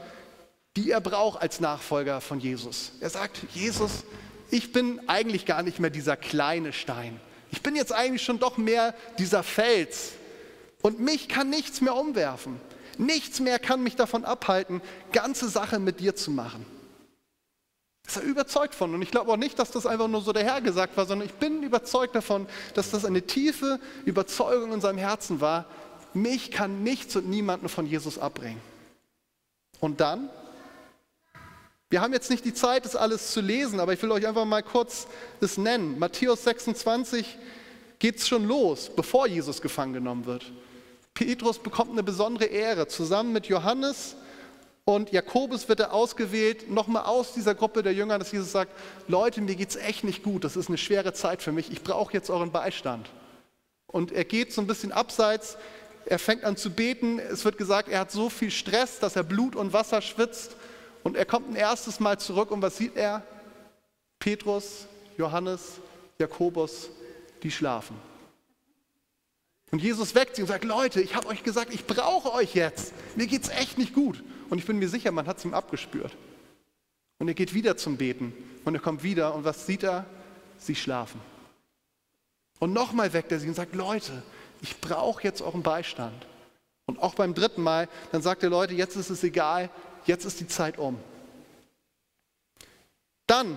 [0.79, 2.93] die er braucht als Nachfolger von Jesus.
[3.01, 4.05] Er sagt, Jesus,
[4.51, 7.21] ich bin eigentlich gar nicht mehr dieser kleine Stein.
[7.53, 10.13] Ich bin jetzt eigentlich schon doch mehr dieser Fels,
[10.83, 12.61] und mich kann nichts mehr umwerfen.
[12.99, 16.67] Nichts mehr kann mich davon abhalten, ganze Sache mit dir zu machen.
[18.07, 18.95] Ist er überzeugt von.
[18.95, 21.63] Und ich glaube auch nicht, dass das einfach nur so dahergesagt war, sondern ich bin
[21.63, 25.67] überzeugt davon, dass das eine tiefe Überzeugung in seinem Herzen war.
[26.13, 28.61] Mich kann nichts und niemanden von Jesus abbringen.
[29.79, 30.29] Und dann?
[31.89, 34.45] Wir haben jetzt nicht die Zeit, das alles zu lesen, aber ich will euch einfach
[34.45, 35.07] mal kurz
[35.41, 35.99] das nennen.
[35.99, 37.39] Matthäus 26
[37.99, 40.53] geht es schon los, bevor Jesus gefangen genommen wird.
[41.15, 42.89] Petrus bekommt eine besondere Ehre.
[42.89, 44.17] Zusammen mit Johannes
[44.85, 48.73] und Jakobus wird er ausgewählt, nochmal aus dieser Gruppe der Jünger, dass Jesus sagt,
[49.09, 51.83] Leute, mir geht es echt nicht gut, das ist eine schwere Zeit für mich, ich
[51.83, 53.11] brauche jetzt euren Beistand.
[53.87, 55.57] Und er geht so ein bisschen abseits,
[56.07, 59.23] er fängt an zu beten, es wird gesagt, er hat so viel Stress, dass er
[59.23, 60.57] Blut und Wasser schwitzt
[61.03, 63.23] und er kommt ein erstes Mal zurück und was sieht er?
[64.19, 65.79] Petrus, Johannes,
[66.19, 66.91] Jakobus,
[67.43, 67.97] die schlafen.
[69.71, 72.93] Und Jesus weckt sie und sagt, Leute, ich habe euch gesagt, ich brauche euch jetzt.
[73.17, 74.23] Mir geht es echt nicht gut.
[74.49, 76.17] Und ich bin mir sicher, man hat es ihm abgespürt.
[77.19, 78.33] Und er geht wieder zum Beten.
[78.65, 80.07] Und er kommt wieder und was sieht er?
[80.59, 81.21] Sie schlafen.
[82.59, 84.23] Und nochmal weckt er sie und sagt, Leute,
[84.61, 86.27] ich brauche jetzt euren Beistand.
[86.87, 89.71] Und auch beim dritten Mal, dann sagt er, Leute, jetzt ist es egal,
[90.05, 90.99] jetzt ist die Zeit um.
[93.27, 93.57] Dann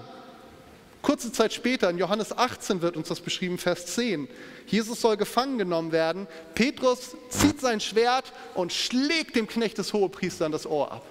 [1.04, 4.30] Kurze Zeit später, in Johannes 18 wird uns das beschrieben, Vers 10.
[4.68, 6.28] Jesus soll gefangen genommen werden.
[6.56, 11.06] Petrus zieht sein Schwert und schlägt dem Knecht des Hohepriesters das Ohr ab.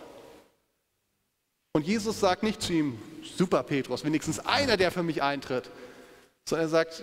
[1.74, 2.98] Und Jesus sagt nicht zu ihm,
[3.36, 5.70] super Petrus, wenigstens einer, der für mich eintritt,
[6.48, 7.02] sondern er sagt,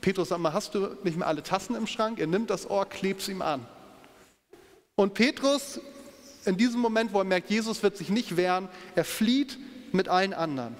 [0.00, 2.18] Petrus, sag mal, hast du nicht mehr alle Tassen im Schrank?
[2.18, 3.66] Er nimmt das Ohr, klebt es ihm an.
[4.94, 5.78] Und Petrus,
[6.46, 9.58] in diesem Moment, wo er merkt, Jesus wird sich nicht wehren, er flieht
[9.92, 10.74] mit allen anderen.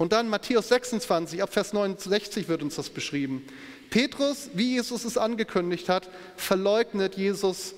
[0.00, 3.46] Und dann Matthäus 26, ab Vers 69 wird uns das beschrieben.
[3.90, 7.74] Petrus, wie Jesus es angekündigt hat, verleugnet Jesus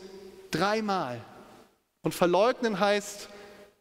[0.53, 1.21] dreimal.
[2.03, 3.29] Und verleugnen heißt,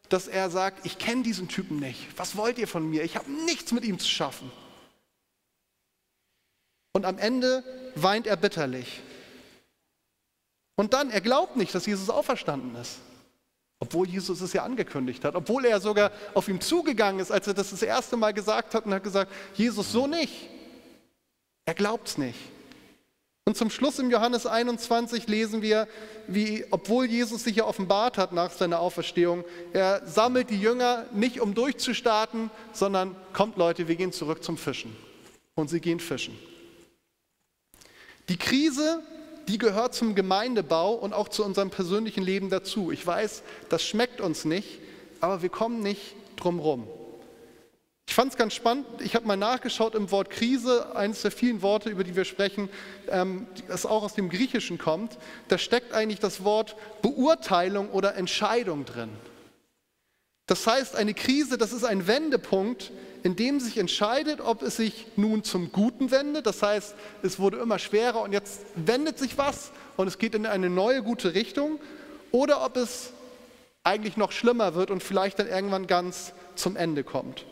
[0.08, 2.08] dass er sagt, ich kenne diesen Typen nicht.
[2.16, 3.04] Was wollt ihr von mir?
[3.04, 4.50] Ich habe nichts mit ihm zu schaffen.
[6.94, 7.62] Und am Ende
[7.94, 9.02] weint er bitterlich.
[10.74, 12.98] Und dann, er glaubt nicht, dass Jesus auferstanden ist.
[13.82, 17.54] Obwohl Jesus es ja angekündigt hat, obwohl er sogar auf ihn zugegangen ist, als er
[17.54, 20.32] das das erste Mal gesagt hat und hat gesagt, Jesus, so nicht.
[21.64, 22.38] Er glaubt es nicht.
[23.44, 25.88] Und zum Schluss im Johannes 21 lesen wir,
[26.28, 31.40] wie, obwohl Jesus sich ja offenbart hat nach seiner Auferstehung, er sammelt die Jünger nicht
[31.40, 34.96] um durchzustarten, sondern kommt Leute, wir gehen zurück zum Fischen.
[35.56, 36.38] Und sie gehen fischen.
[38.28, 39.02] Die Krise,
[39.48, 42.90] die gehört zum Gemeindebau und auch zu unserem persönlichen Leben dazu.
[42.90, 44.80] Ich weiß, das schmeckt uns nicht,
[45.20, 46.86] aber wir kommen nicht drum rum.
[48.08, 51.62] Ich fand es ganz spannend, ich habe mal nachgeschaut im Wort Krise, eines der vielen
[51.62, 52.68] Worte, über die wir sprechen,
[53.08, 55.16] ähm, das auch aus dem Griechischen kommt.
[55.48, 59.08] Da steckt eigentlich das Wort Beurteilung oder Entscheidung drin.
[60.46, 62.90] Das heißt, eine Krise, das ist ein Wendepunkt,
[63.22, 66.46] in dem sich entscheidet, ob es sich nun zum Guten wendet.
[66.46, 70.46] Das heißt, es wurde immer schwerer und jetzt wendet sich was und es geht in
[70.46, 71.78] eine neue gute Richtung.
[72.30, 73.12] Oder ob es
[73.84, 77.46] eigentlich noch schlimmer wird und vielleicht dann irgendwann ganz zum Ende kommt.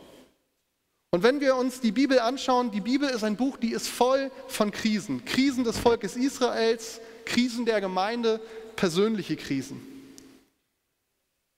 [1.12, 4.30] Und wenn wir uns die Bibel anschauen, die Bibel ist ein Buch, die ist voll
[4.46, 5.24] von Krisen.
[5.24, 8.40] Krisen des Volkes Israels, Krisen der Gemeinde,
[8.76, 9.89] persönliche Krisen.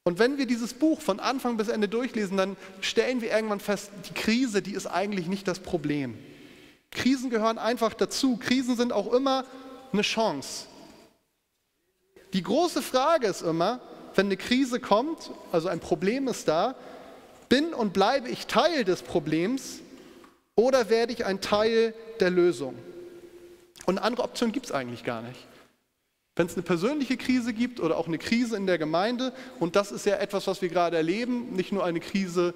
[0.05, 3.91] Und wenn wir dieses Buch von Anfang bis Ende durchlesen, dann stellen wir irgendwann fest,
[4.09, 6.19] die Krise, die ist eigentlich nicht das Problem.
[6.91, 8.37] Krisen gehören einfach dazu.
[8.37, 9.45] Krisen sind auch immer
[9.93, 10.67] eine Chance.
[12.33, 13.81] Die große Frage ist immer,
[14.15, 16.75] wenn eine Krise kommt, also ein Problem ist da,
[17.49, 19.81] bin und bleibe ich Teil des Problems
[20.55, 22.75] oder werde ich ein Teil der Lösung?
[23.87, 25.47] Und eine andere Option gibt es eigentlich gar nicht.
[26.35, 29.93] Wenn es eine persönliche Krise gibt oder auch eine Krise in der Gemeinde, und das
[29.93, 32.55] ist ja etwas, was wir gerade erleben, nicht nur eine Krise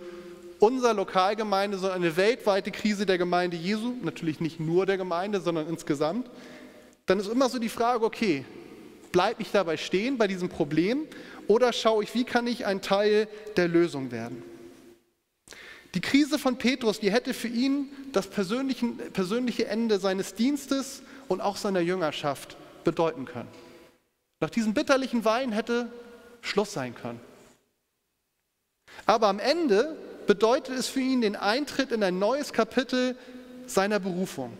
[0.58, 5.68] unserer Lokalgemeinde, sondern eine weltweite Krise der Gemeinde Jesu, natürlich nicht nur der Gemeinde, sondern
[5.68, 6.30] insgesamt,
[7.04, 8.46] dann ist immer so die Frage, okay,
[9.12, 11.06] bleibe ich dabei stehen bei diesem Problem
[11.46, 14.42] oder schaue ich, wie kann ich ein Teil der Lösung werden?
[15.94, 21.56] Die Krise von Petrus, die hätte für ihn das persönliche Ende seines Dienstes und auch
[21.56, 23.48] seiner Jüngerschaft bedeuten können.
[24.40, 25.90] Nach diesem bitterlichen Wein hätte
[26.42, 27.20] Schluss sein können.
[29.04, 29.96] Aber am Ende
[30.26, 33.16] bedeutet es für ihn den Eintritt in ein neues Kapitel
[33.66, 34.56] seiner Berufung.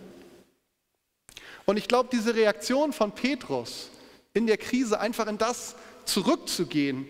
[1.65, 3.91] Und ich glaube, diese Reaktion von Petrus
[4.35, 7.07] in der Krise, einfach in das zurückzugehen,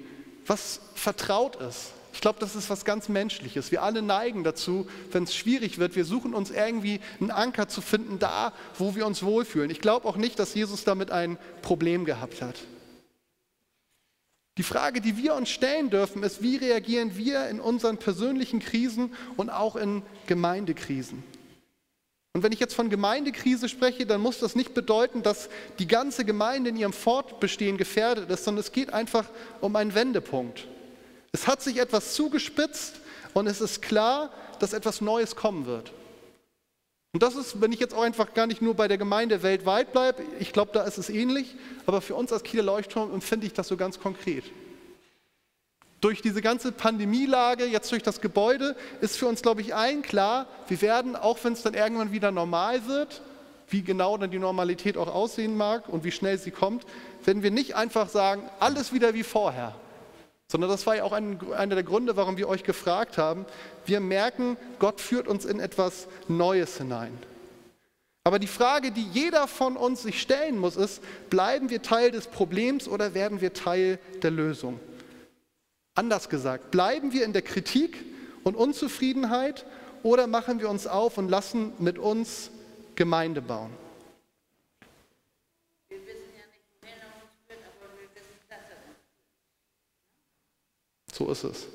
[0.47, 3.71] was vertraut ist, ich glaube, das ist was ganz Menschliches.
[3.71, 7.83] Wir alle neigen dazu, wenn es schwierig wird, wir suchen uns irgendwie einen Anker zu
[7.83, 9.69] finden, da, wo wir uns wohlfühlen.
[9.69, 12.55] Ich glaube auch nicht, dass Jesus damit ein Problem gehabt hat.
[14.57, 19.15] Die Frage, die wir uns stellen dürfen, ist, wie reagieren wir in unseren persönlichen Krisen
[19.37, 21.23] und auch in Gemeindekrisen?
[22.33, 26.25] Und wenn ich jetzt von Gemeindekrise spreche, dann muss das nicht bedeuten, dass die ganze
[26.25, 29.27] Gemeinde in ihrem Fortbestehen gefährdet ist, sondern es geht einfach
[29.61, 30.67] um einen Wendepunkt.
[31.37, 32.95] Es hat sich etwas zugespitzt
[33.35, 35.93] und es ist klar, dass etwas Neues kommen wird.
[37.13, 39.93] Und das ist, wenn ich jetzt auch einfach gar nicht nur bei der Gemeinde weltweit
[39.93, 43.53] bleibe, ich glaube, da ist es ähnlich, aber für uns als Kieler Leuchtturm empfinde ich
[43.53, 44.45] das so ganz konkret.
[46.01, 50.47] Durch diese ganze Pandemielage, jetzt durch das Gebäude, ist für uns, glaube ich, allen klar,
[50.69, 53.21] wir werden, auch wenn es dann irgendwann wieder normal wird,
[53.69, 56.87] wie genau dann die Normalität auch aussehen mag und wie schnell sie kommt,
[57.27, 59.75] werden wir nicht einfach sagen, alles wieder wie vorher,
[60.49, 63.47] sondern das war ja auch ein, einer der Gründe, warum wir euch gefragt haben.
[63.85, 67.17] Wir merken, Gott führt uns in etwas Neues hinein.
[68.23, 72.27] Aber die Frage, die jeder von uns sich stellen muss, ist, bleiben wir Teil des
[72.27, 74.81] Problems oder werden wir Teil der Lösung?
[75.95, 78.05] Anders gesagt, bleiben wir in der Kritik
[78.43, 79.65] und Unzufriedenheit
[80.03, 82.51] oder machen wir uns auf und lassen mit uns
[82.97, 83.71] Gemeinde bauen?
[91.17, 91.67] So ist es.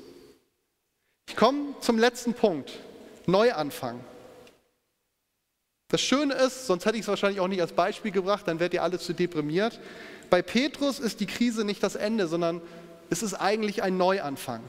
[1.28, 2.70] Ich komme zum letzten Punkt.
[3.26, 3.98] Neuanfang.
[5.88, 8.74] Das Schöne ist, sonst hätte ich es wahrscheinlich auch nicht als Beispiel gebracht, dann werdet
[8.74, 9.80] ihr alle zu deprimiert.
[10.30, 12.62] Bei Petrus ist die Krise nicht das Ende, sondern
[13.10, 14.62] es ist eigentlich ein Neuanfang.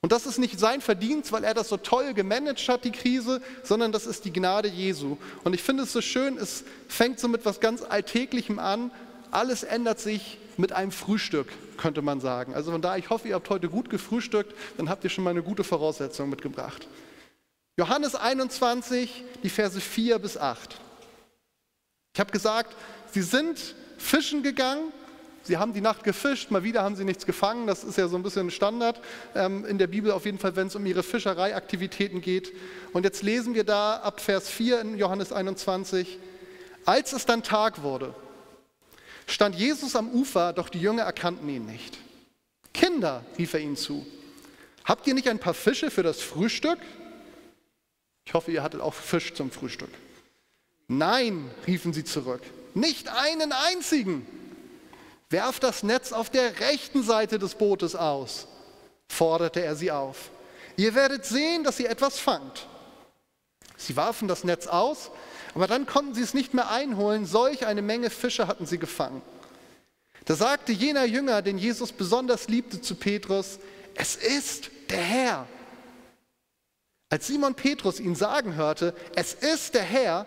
[0.00, 3.40] Und das ist nicht sein Verdienst, weil er das so toll gemanagt hat, die Krise,
[3.62, 5.16] sondern das ist die Gnade Jesu.
[5.44, 8.90] Und ich finde es so schön, es fängt so mit was ganz Alltäglichem an.
[9.30, 12.54] Alles ändert sich mit einem Frühstück, könnte man sagen.
[12.54, 15.30] Also von daher, ich hoffe, ihr habt heute gut gefrühstückt, dann habt ihr schon mal
[15.30, 16.88] eine gute Voraussetzung mitgebracht.
[17.78, 20.76] Johannes 21, die Verse 4 bis 8.
[22.12, 22.74] Ich habe gesagt,
[23.12, 24.92] sie sind fischen gegangen,
[25.44, 28.16] sie haben die Nacht gefischt, mal wieder haben sie nichts gefangen, das ist ja so
[28.16, 29.00] ein bisschen Standard
[29.36, 32.52] ähm, in der Bibel auf jeden Fall, wenn es um ihre Fischereiaktivitäten geht.
[32.92, 36.18] Und jetzt lesen wir da ab Vers 4 in Johannes 21,
[36.84, 38.12] als es dann Tag wurde,
[39.30, 41.98] stand Jesus am Ufer, doch die Jünger erkannten ihn nicht.
[42.72, 44.06] Kinder, rief er ihnen zu,
[44.84, 46.78] habt ihr nicht ein paar Fische für das Frühstück?
[48.24, 49.90] Ich hoffe, ihr hattet auch Fisch zum Frühstück.
[50.86, 52.42] Nein, riefen sie zurück.
[52.74, 54.26] nicht einen einzigen.
[55.30, 58.46] Werft das Netz auf der rechten Seite des Bootes aus,
[59.08, 60.30] forderte er sie auf.
[60.76, 62.66] Ihr werdet sehen, dass ihr etwas fangt.
[63.76, 65.10] Sie warfen das Netz aus,
[65.58, 67.26] aber dann konnten sie es nicht mehr einholen.
[67.26, 69.22] Solch eine Menge Fische hatten sie gefangen.
[70.24, 73.58] Da sagte jener Jünger, den Jesus besonders liebte, zu Petrus,
[73.96, 75.48] es ist der Herr.
[77.10, 80.26] Als Simon Petrus ihn sagen hörte, es ist der Herr,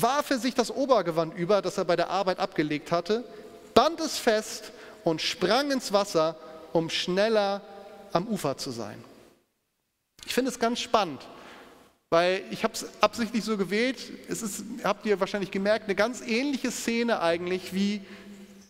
[0.00, 3.22] warf er sich das Obergewand über, das er bei der Arbeit abgelegt hatte,
[3.74, 4.72] band es fest
[5.04, 6.36] und sprang ins Wasser,
[6.72, 7.60] um schneller
[8.12, 9.04] am Ufer zu sein.
[10.26, 11.24] Ich finde es ganz spannend,
[12.14, 13.98] weil ich habe es absichtlich so gewählt.
[14.28, 18.02] Es ist, habt ihr wahrscheinlich gemerkt, eine ganz ähnliche Szene eigentlich wie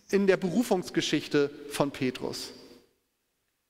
[0.09, 2.53] in der Berufungsgeschichte von Petrus.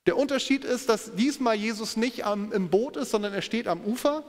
[0.05, 3.81] Der Unterschied ist, dass diesmal Jesus nicht am, im Boot ist, sondern er steht am
[3.81, 4.23] Ufer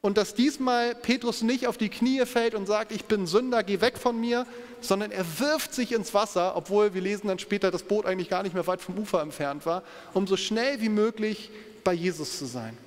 [0.00, 3.80] und dass diesmal Petrus nicht auf die Knie fällt und sagt, ich bin Sünder, geh
[3.80, 4.46] weg von mir,
[4.80, 8.44] sondern er wirft sich ins Wasser, obwohl wir lesen dann später, das Boot eigentlich gar
[8.44, 9.82] nicht mehr weit vom Ufer entfernt war,
[10.14, 11.50] um so schnell wie möglich
[11.82, 12.78] bei Jesus zu sein.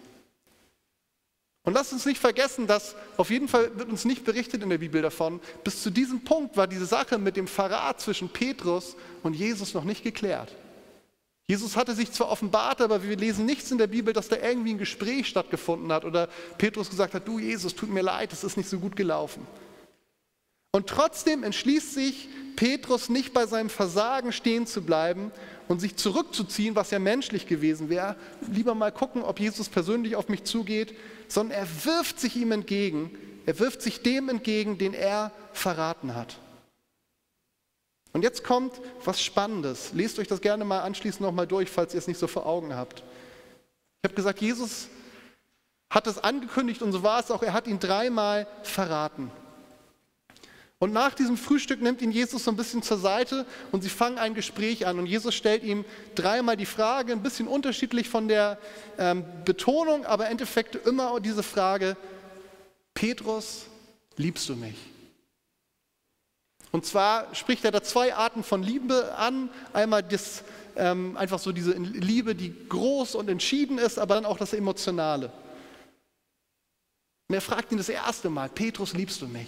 [1.64, 4.80] Und lasst uns nicht vergessen, dass auf jeden Fall wird uns nicht berichtet in der
[4.80, 9.36] Bibel davon, bis zu diesem Punkt war diese Sache mit dem Verrat zwischen Petrus und
[9.36, 10.56] Jesus noch nicht geklärt.
[11.48, 14.72] Jesus hatte sich zwar offenbart, aber wir lesen nichts in der Bibel, dass da irgendwie
[14.72, 18.58] ein Gespräch stattgefunden hat oder Petrus gesagt hat, du Jesus, tut mir leid, es ist
[18.58, 19.46] nicht so gut gelaufen.
[20.72, 25.32] Und trotzdem entschließt sich Petrus nicht bei seinem Versagen stehen zu bleiben
[25.72, 28.18] und sich zurückzuziehen, was ja menschlich gewesen wäre.
[28.52, 30.94] Lieber mal gucken, ob Jesus persönlich auf mich zugeht,
[31.30, 33.18] sondern er wirft sich ihm entgegen.
[33.46, 36.36] Er wirft sich dem entgegen, den er verraten hat.
[38.12, 38.74] Und jetzt kommt
[39.06, 39.94] was Spannendes.
[39.94, 42.76] Lest euch das gerne mal anschließend nochmal durch, falls ihr es nicht so vor Augen
[42.76, 43.00] habt.
[43.00, 44.90] Ich habe gesagt, Jesus
[45.90, 47.44] hat es angekündigt und so war es auch.
[47.44, 49.32] Er hat ihn dreimal verraten.
[50.82, 54.18] Und nach diesem Frühstück nimmt ihn Jesus so ein bisschen zur Seite und sie fangen
[54.18, 54.98] ein Gespräch an.
[54.98, 58.58] Und Jesus stellt ihm dreimal die Frage, ein bisschen unterschiedlich von der
[58.98, 61.96] ähm, Betonung, aber im Endeffekt immer diese Frage,
[62.96, 63.68] Petrus,
[64.18, 64.76] liebst du mich?
[66.72, 69.52] Und zwar spricht er da zwei Arten von Liebe an.
[69.74, 70.44] Einmal das,
[70.76, 75.32] ähm, einfach so diese Liebe, die groß und entschieden ist, aber dann auch das Emotionale.
[77.28, 79.48] Und er fragt ihn das erste Mal, Petrus, liebst du mich?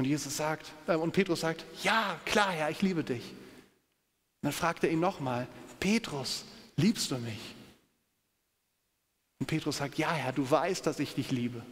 [0.00, 3.22] Und Jesus sagt, äh, und Petrus sagt, ja, klar, Herr, ich liebe dich.
[3.32, 5.46] Und dann fragt er ihn nochmal,
[5.78, 7.54] Petrus, liebst du mich?
[9.38, 11.62] Und Petrus sagt, ja, Herr, du weißt, dass ich dich liebe.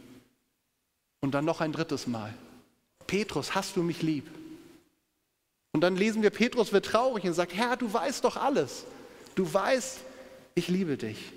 [1.21, 2.31] Und dann noch ein drittes Mal,
[3.07, 4.29] Petrus, hast du mich lieb?
[5.71, 8.85] Und dann lesen wir, Petrus wird traurig und sagt, Herr, du weißt doch alles.
[9.33, 10.01] Du weißt,
[10.53, 11.33] ich liebe dich.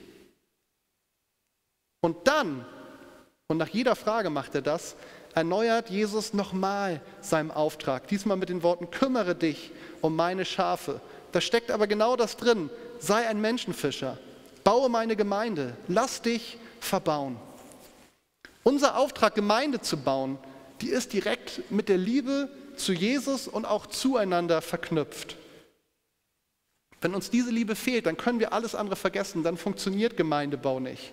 [2.02, 2.66] Und dann,
[3.46, 4.94] und nach jeder Frage macht er das,
[5.34, 8.08] erneuert Jesus nochmal seinen Auftrag.
[8.08, 11.00] Diesmal mit den Worten, kümmere dich um meine Schafe.
[11.32, 12.70] Da steckt aber genau das drin.
[12.98, 14.18] Sei ein Menschenfischer.
[14.64, 15.76] Baue meine Gemeinde.
[15.88, 17.36] Lass dich verbauen.
[18.62, 20.38] Unser Auftrag, Gemeinde zu bauen,
[20.80, 25.36] die ist direkt mit der Liebe zu Jesus und auch zueinander verknüpft.
[27.00, 31.12] Wenn uns diese Liebe fehlt, dann können wir alles andere vergessen, dann funktioniert Gemeindebau nicht.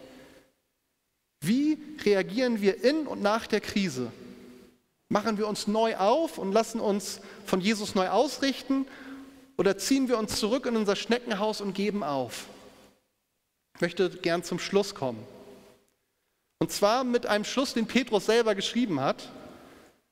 [1.41, 4.11] Wie reagieren wir in und nach der Krise?
[5.09, 8.85] Machen wir uns neu auf und lassen uns von Jesus neu ausrichten
[9.57, 12.45] oder ziehen wir uns zurück in unser Schneckenhaus und geben auf?
[13.75, 15.23] Ich möchte gern zum Schluss kommen.
[16.59, 19.29] Und zwar mit einem Schluss, den Petrus selber geschrieben hat.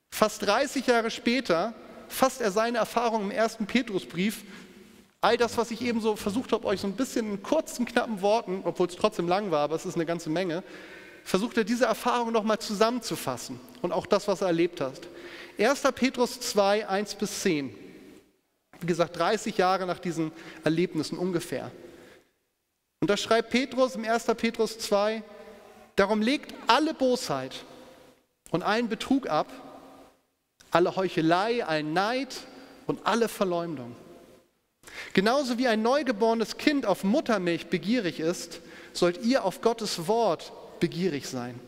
[0.09, 1.73] Fast 30 Jahre später
[2.07, 4.43] fasst er seine Erfahrung im ersten Petrusbrief,
[5.19, 8.21] all das, was ich eben so versucht habe, euch so ein bisschen in kurzen, knappen
[8.21, 10.63] Worten, obwohl es trotzdem lang war, aber es ist eine ganze Menge,
[11.27, 15.01] versucht er diese Erfahrung nochmal zusammenzufassen und auch das, was er erlebt hat.
[15.59, 15.81] 1.
[15.93, 17.75] Petrus 2, 1 bis 10.
[18.79, 20.31] Wie gesagt, 30 Jahre nach diesen
[20.63, 21.69] Erlebnissen ungefähr.
[23.01, 24.23] Und da schreibt Petrus im 1.
[24.37, 25.21] Petrus 2,
[25.97, 27.65] darum legt alle Bosheit
[28.51, 29.51] und allen Betrug ab,
[30.71, 32.37] alle Heuchelei, allen Neid
[32.85, 33.97] und alle Verleumdung.
[35.11, 38.61] Genauso wie ein neugeborenes Kind auf Muttermilch begierig ist,
[38.93, 41.59] sollt ihr auf Gottes Wort begierig sein.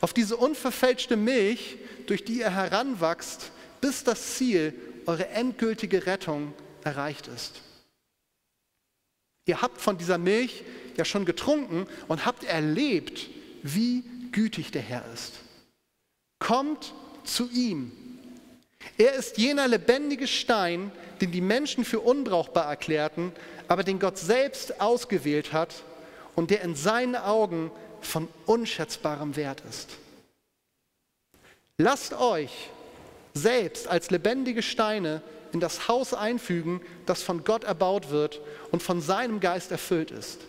[0.00, 1.76] Auf diese unverfälschte Milch,
[2.06, 3.50] durch die ihr heranwachst,
[3.80, 4.74] bis das Ziel,
[5.06, 6.52] eure endgültige Rettung,
[6.82, 7.60] erreicht ist.
[9.46, 10.64] Ihr habt von dieser Milch
[10.96, 13.28] ja schon getrunken und habt erlebt,
[13.62, 15.34] wie gütig der Herr ist.
[16.38, 16.94] Kommt
[17.24, 17.92] zu ihm,
[18.98, 23.32] er ist jener lebendige Stein, den die Menschen für unbrauchbar erklärten,
[23.68, 25.74] aber den Gott selbst ausgewählt hat
[26.34, 27.70] und der in seinen Augen
[28.06, 29.90] von unschätzbarem Wert ist.
[31.78, 32.70] Lasst euch
[33.34, 38.40] selbst als lebendige Steine in das Haus einfügen, das von Gott erbaut wird
[38.70, 40.40] und von seinem Geist erfüllt ist.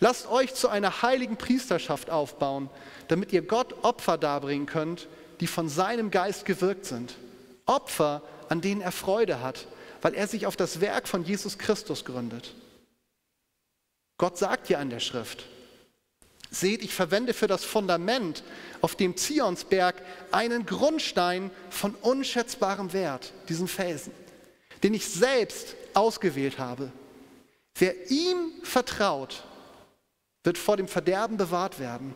[0.00, 2.68] Lasst euch zu einer heiligen Priesterschaft aufbauen,
[3.08, 5.08] damit ihr Gott Opfer darbringen könnt,
[5.40, 7.14] die von seinem Geist gewirkt sind.
[7.66, 9.66] Opfer, an denen er Freude hat,
[10.02, 12.54] weil er sich auf das Werk von Jesus Christus gründet.
[14.18, 15.46] Gott sagt hier an der Schrift,
[16.50, 18.42] seht, ich verwende für das Fundament
[18.80, 19.96] auf dem Zionsberg
[20.30, 24.12] einen Grundstein von unschätzbarem Wert, diesen Felsen,
[24.82, 26.90] den ich selbst ausgewählt habe.
[27.76, 29.44] Wer ihm vertraut,
[30.44, 32.14] wird vor dem Verderben bewahrt werden.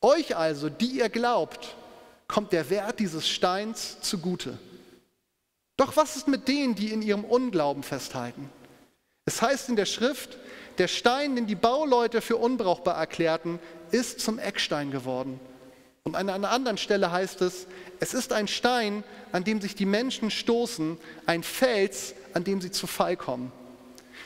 [0.00, 1.74] Euch also, die ihr glaubt,
[2.28, 4.58] kommt der Wert dieses Steins zugute.
[5.76, 8.50] Doch was ist mit denen, die in ihrem Unglauben festhalten?
[9.24, 10.36] Es heißt in der Schrift,
[10.78, 13.58] der Stein, den die Bauleute für unbrauchbar erklärten,
[13.90, 15.38] ist zum Eckstein geworden.
[16.04, 17.66] Und an einer anderen Stelle heißt es,
[17.98, 22.70] es ist ein Stein, an dem sich die Menschen stoßen, ein Fels, an dem sie
[22.70, 23.50] zu Fall kommen.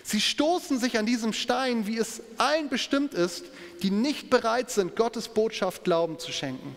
[0.02, 3.44] Sie stoßen sich an diesem Stein, wie es allen bestimmt ist,
[3.82, 6.76] die nicht bereit sind, Gottes Botschaft Glauben zu schenken.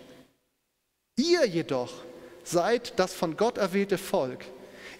[1.16, 1.94] Ihr jedoch
[2.44, 4.46] seid das von Gott erwählte Volk.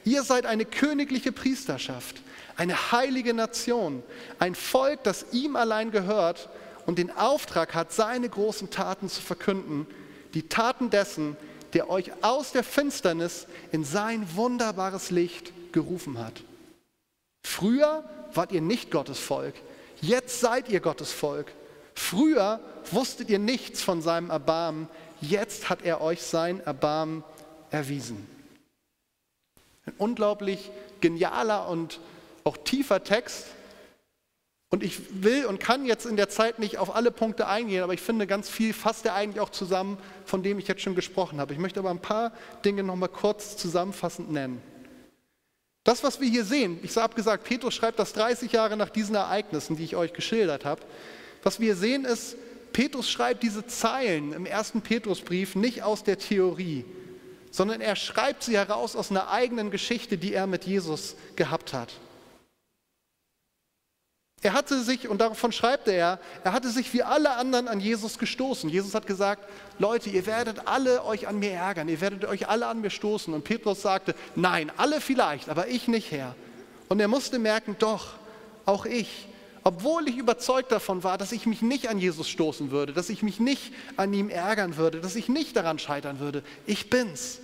[0.04, 2.22] Ihr seid eine königliche Priesterschaft,
[2.62, 4.04] eine heilige Nation,
[4.38, 6.48] ein Volk, das ihm allein gehört
[6.86, 9.88] und den Auftrag hat, seine großen Taten zu verkünden,
[10.36, 11.36] die Taten dessen,
[11.74, 16.44] der euch aus der Finsternis in sein wunderbares Licht gerufen hat.
[17.44, 18.04] Früher
[18.36, 19.56] wart ihr nicht Gottes Volk,
[20.00, 21.52] jetzt seid ihr Gottes Volk.
[21.96, 22.60] Früher
[22.92, 24.88] wusstet ihr nichts von seinem Erbarmen,
[25.20, 27.24] jetzt hat er euch sein Erbarmen
[27.72, 28.28] erwiesen.
[29.88, 32.00] Ein unglaublich genialer und
[32.44, 33.48] auch tiefer Text.
[34.70, 37.94] Und ich will und kann jetzt in der Zeit nicht auf alle Punkte eingehen, aber
[37.94, 41.42] ich finde, ganz viel fasst er eigentlich auch zusammen, von dem ich jetzt schon gesprochen
[41.42, 41.52] habe.
[41.52, 42.32] Ich möchte aber ein paar
[42.64, 44.62] Dinge nochmal kurz zusammenfassend nennen.
[45.84, 49.16] Das, was wir hier sehen, ich habe gesagt, Petrus schreibt das 30 Jahre nach diesen
[49.16, 50.82] Ereignissen, die ich euch geschildert habe.
[51.44, 52.38] Was wir sehen ist,
[52.72, 56.86] Petrus schreibt diese Zeilen im ersten Petrusbrief nicht aus der Theorie,
[57.50, 61.94] sondern er schreibt sie heraus aus einer eigenen Geschichte, die er mit Jesus gehabt hat.
[64.44, 68.18] Er hatte sich, und davon schreibt er, er hatte sich wie alle anderen an Jesus
[68.18, 68.70] gestoßen.
[68.70, 72.66] Jesus hat gesagt, Leute, ihr werdet alle euch an mir ärgern, ihr werdet euch alle
[72.66, 73.34] an mir stoßen.
[73.34, 76.36] Und Petrus sagte, nein, alle vielleicht, aber ich nicht, Herr.
[76.90, 78.14] Und er musste merken, doch,
[78.66, 79.28] auch ich,
[79.64, 83.22] obwohl ich überzeugt davon war, dass ich mich nicht an Jesus stoßen würde, dass ich
[83.22, 87.40] mich nicht an ihm ärgern würde, dass ich nicht daran scheitern würde, ich bin's.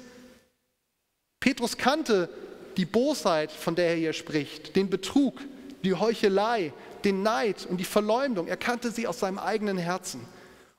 [1.40, 2.30] Petrus kannte
[2.76, 5.40] die Bosheit, von der er hier spricht, den Betrug,
[5.84, 6.74] die Heuchelei,
[7.08, 8.48] den Neid und die Verleumdung.
[8.48, 10.28] Er kannte sie aus seinem eigenen Herzen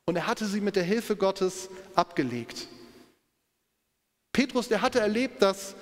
[0.04, 2.68] und er hatte sie mit der Hilfe Gottes abgelegt.
[4.32, 5.74] Petrus, der hatte erlebt, dass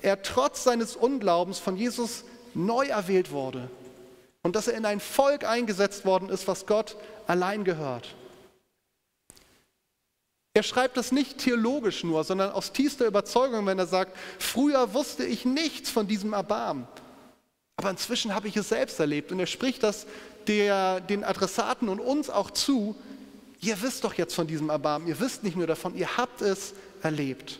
[0.00, 2.24] er trotz seines Unglaubens von Jesus
[2.54, 3.70] neu erwählt wurde
[4.42, 6.96] und dass er in ein Volk eingesetzt worden ist, was Gott
[7.26, 8.14] allein gehört.
[10.54, 15.24] Er schreibt das nicht theologisch nur, sondern aus tiefster Überzeugung, wenn er sagt, früher wusste
[15.24, 16.88] ich nichts von diesem Erbarmen.
[17.80, 20.06] Aber inzwischen habe ich es selbst erlebt und er spricht das
[20.46, 22.94] der, den Adressaten und uns auch zu.
[23.62, 26.74] Ihr wisst doch jetzt von diesem Erbarmen, ihr wisst nicht nur davon, ihr habt es
[27.00, 27.58] erlebt.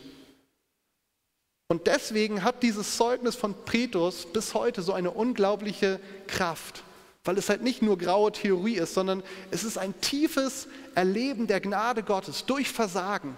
[1.69, 6.83] Und deswegen hat dieses Zeugnis von Petrus bis heute so eine unglaubliche Kraft,
[7.23, 11.61] weil es halt nicht nur graue Theorie ist, sondern es ist ein tiefes Erleben der
[11.61, 13.35] Gnade Gottes durch Versagen,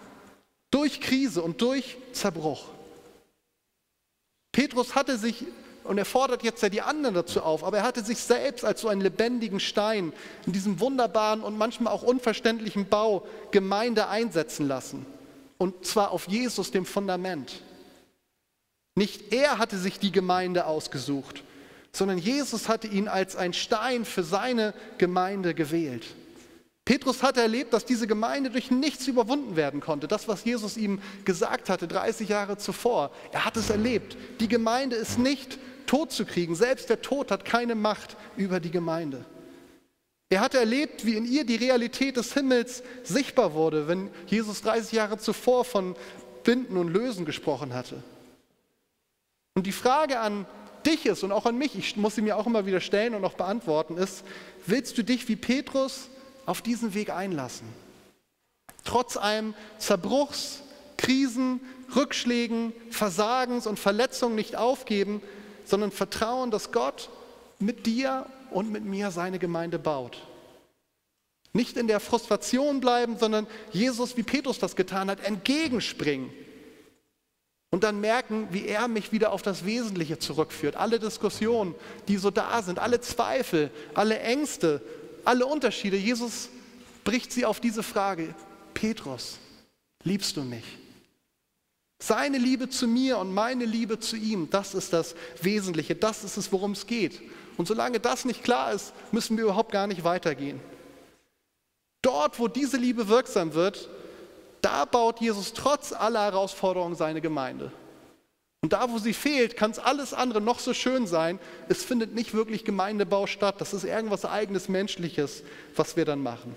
[0.69, 2.65] durch Krise und durch Zerbruch.
[4.51, 5.45] Petrus hatte sich
[5.83, 8.81] und er fordert jetzt ja die anderen dazu auf, aber er hatte sich selbst als
[8.81, 10.13] so einen lebendigen Stein
[10.45, 15.05] in diesem wunderbaren und manchmal auch unverständlichen Bau Gemeinde einsetzen lassen.
[15.57, 17.61] Und zwar auf Jesus, dem Fundament.
[18.95, 21.43] Nicht er hatte sich die Gemeinde ausgesucht,
[21.91, 26.05] sondern Jesus hatte ihn als ein Stein für seine Gemeinde gewählt.
[26.85, 30.07] Petrus hatte erlebt, dass diese Gemeinde durch nichts überwunden werden konnte.
[30.07, 33.11] Das, was Jesus ihm gesagt hatte 30 Jahre zuvor.
[33.31, 34.17] Er hat es erlebt.
[34.41, 36.55] Die Gemeinde ist nicht tot zu kriegen.
[36.55, 39.25] Selbst der Tod hat keine Macht über die Gemeinde.
[40.29, 44.91] Er hatte erlebt, wie in ihr die Realität des Himmels sichtbar wurde, wenn Jesus 30
[44.93, 45.95] Jahre zuvor von
[46.43, 48.01] Binden und Lösen gesprochen hatte.
[49.53, 50.47] Und die Frage an
[50.85, 53.23] dich ist und auch an mich, ich muss sie mir auch immer wieder stellen und
[53.23, 54.23] auch beantworten, ist,
[54.65, 56.09] willst du dich wie Petrus
[56.45, 57.67] auf diesen Weg einlassen?
[58.83, 60.61] Trotz allem Zerbruchs,
[60.97, 61.61] Krisen,
[61.95, 65.21] Rückschlägen, Versagens und Verletzungen nicht aufgeben,
[65.65, 67.09] sondern vertrauen, dass Gott
[67.59, 70.21] mit dir und mit mir seine Gemeinde baut.
[71.53, 76.31] Nicht in der Frustration bleiben, sondern Jesus, wie Petrus das getan hat, entgegenspringen.
[77.69, 80.75] und dann merken, wie er mich wieder auf das Wesentliche zurückführt.
[80.75, 81.73] Alle Diskussionen,
[82.07, 84.79] die so da sind, alle Zweifel, alle Ängste,
[85.25, 85.97] alle Unterschiede.
[85.97, 86.49] Jesus
[87.03, 88.35] bricht sie auf diese Frage.
[88.75, 89.39] Petrus,
[90.03, 90.63] liebst du mich?
[92.05, 96.35] Seine Liebe zu mir und meine Liebe zu ihm, das ist das Wesentliche, das ist
[96.35, 97.21] es, worum es geht.
[97.55, 100.59] Und solange das nicht klar ist, müssen wir überhaupt gar nicht weitergehen.
[102.01, 103.87] Dort, wo diese Liebe wirksam wird,
[104.59, 107.71] da baut Jesus trotz aller Herausforderungen seine Gemeinde.
[108.59, 111.39] Und da, wo sie fehlt, kann es alles andere noch so schön sein.
[111.69, 113.61] Es findet nicht wirklich Gemeindebau statt.
[113.61, 115.41] Das ist irgendwas eigenes Menschliches,
[115.77, 116.53] was wir dann machen.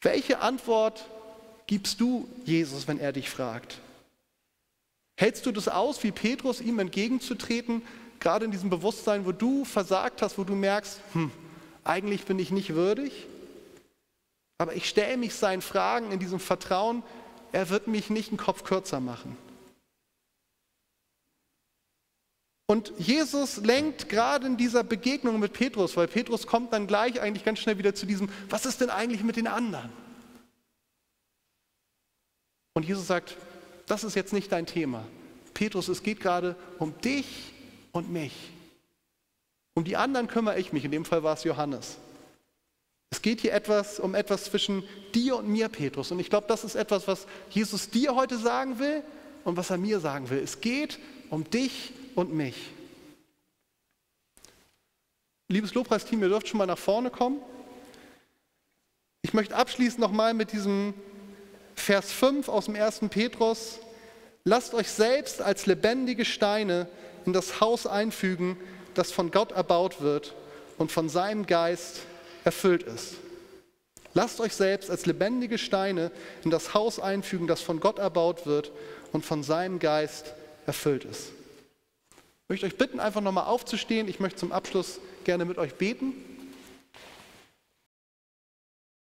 [0.00, 1.04] Welche Antwort
[1.66, 3.78] gibst du Jesus, wenn er dich fragt?
[5.18, 7.82] Hältst du das aus, wie Petrus ihm entgegenzutreten,
[8.20, 11.30] gerade in diesem Bewusstsein, wo du versagt hast, wo du merkst, hm,
[11.84, 13.26] eigentlich bin ich nicht würdig?
[14.58, 17.02] Aber ich stelle mich seinen Fragen in diesem Vertrauen,
[17.52, 19.36] er wird mich nicht einen Kopf kürzer machen.
[22.68, 27.44] Und Jesus lenkt gerade in dieser Begegnung mit Petrus, weil Petrus kommt dann gleich eigentlich
[27.44, 29.90] ganz schnell wieder zu diesem, was ist denn eigentlich mit den anderen?
[32.76, 33.38] Und Jesus sagt,
[33.86, 35.02] das ist jetzt nicht dein Thema.
[35.54, 37.54] Petrus, es geht gerade um dich
[37.90, 38.34] und mich.
[39.72, 41.96] Um die anderen kümmere ich mich, in dem Fall war es Johannes.
[43.08, 46.10] Es geht hier etwas um etwas zwischen dir und mir, Petrus.
[46.10, 49.02] Und ich glaube, das ist etwas, was Jesus dir heute sagen will
[49.44, 50.40] und was er mir sagen will.
[50.40, 50.98] Es geht
[51.30, 52.56] um dich und mich.
[55.48, 57.40] Liebes Lobpreisteam, ihr dürft schon mal nach vorne kommen.
[59.22, 60.92] Ich möchte abschließen nochmal mit diesem
[61.76, 63.00] Vers 5 aus dem 1.
[63.10, 63.78] Petrus.
[64.44, 66.88] Lasst euch selbst als lebendige Steine
[67.24, 68.56] in das Haus einfügen,
[68.94, 70.34] das von Gott erbaut wird
[70.78, 72.00] und von seinem Geist
[72.44, 73.14] erfüllt ist.
[74.14, 76.10] Lasst euch selbst als lebendige Steine
[76.42, 78.72] in das Haus einfügen, das von Gott erbaut wird
[79.12, 80.32] und von seinem Geist
[80.64, 81.32] erfüllt ist.
[82.44, 84.08] Ich möchte euch bitten, einfach nochmal aufzustehen.
[84.08, 86.14] Ich möchte zum Abschluss gerne mit euch beten.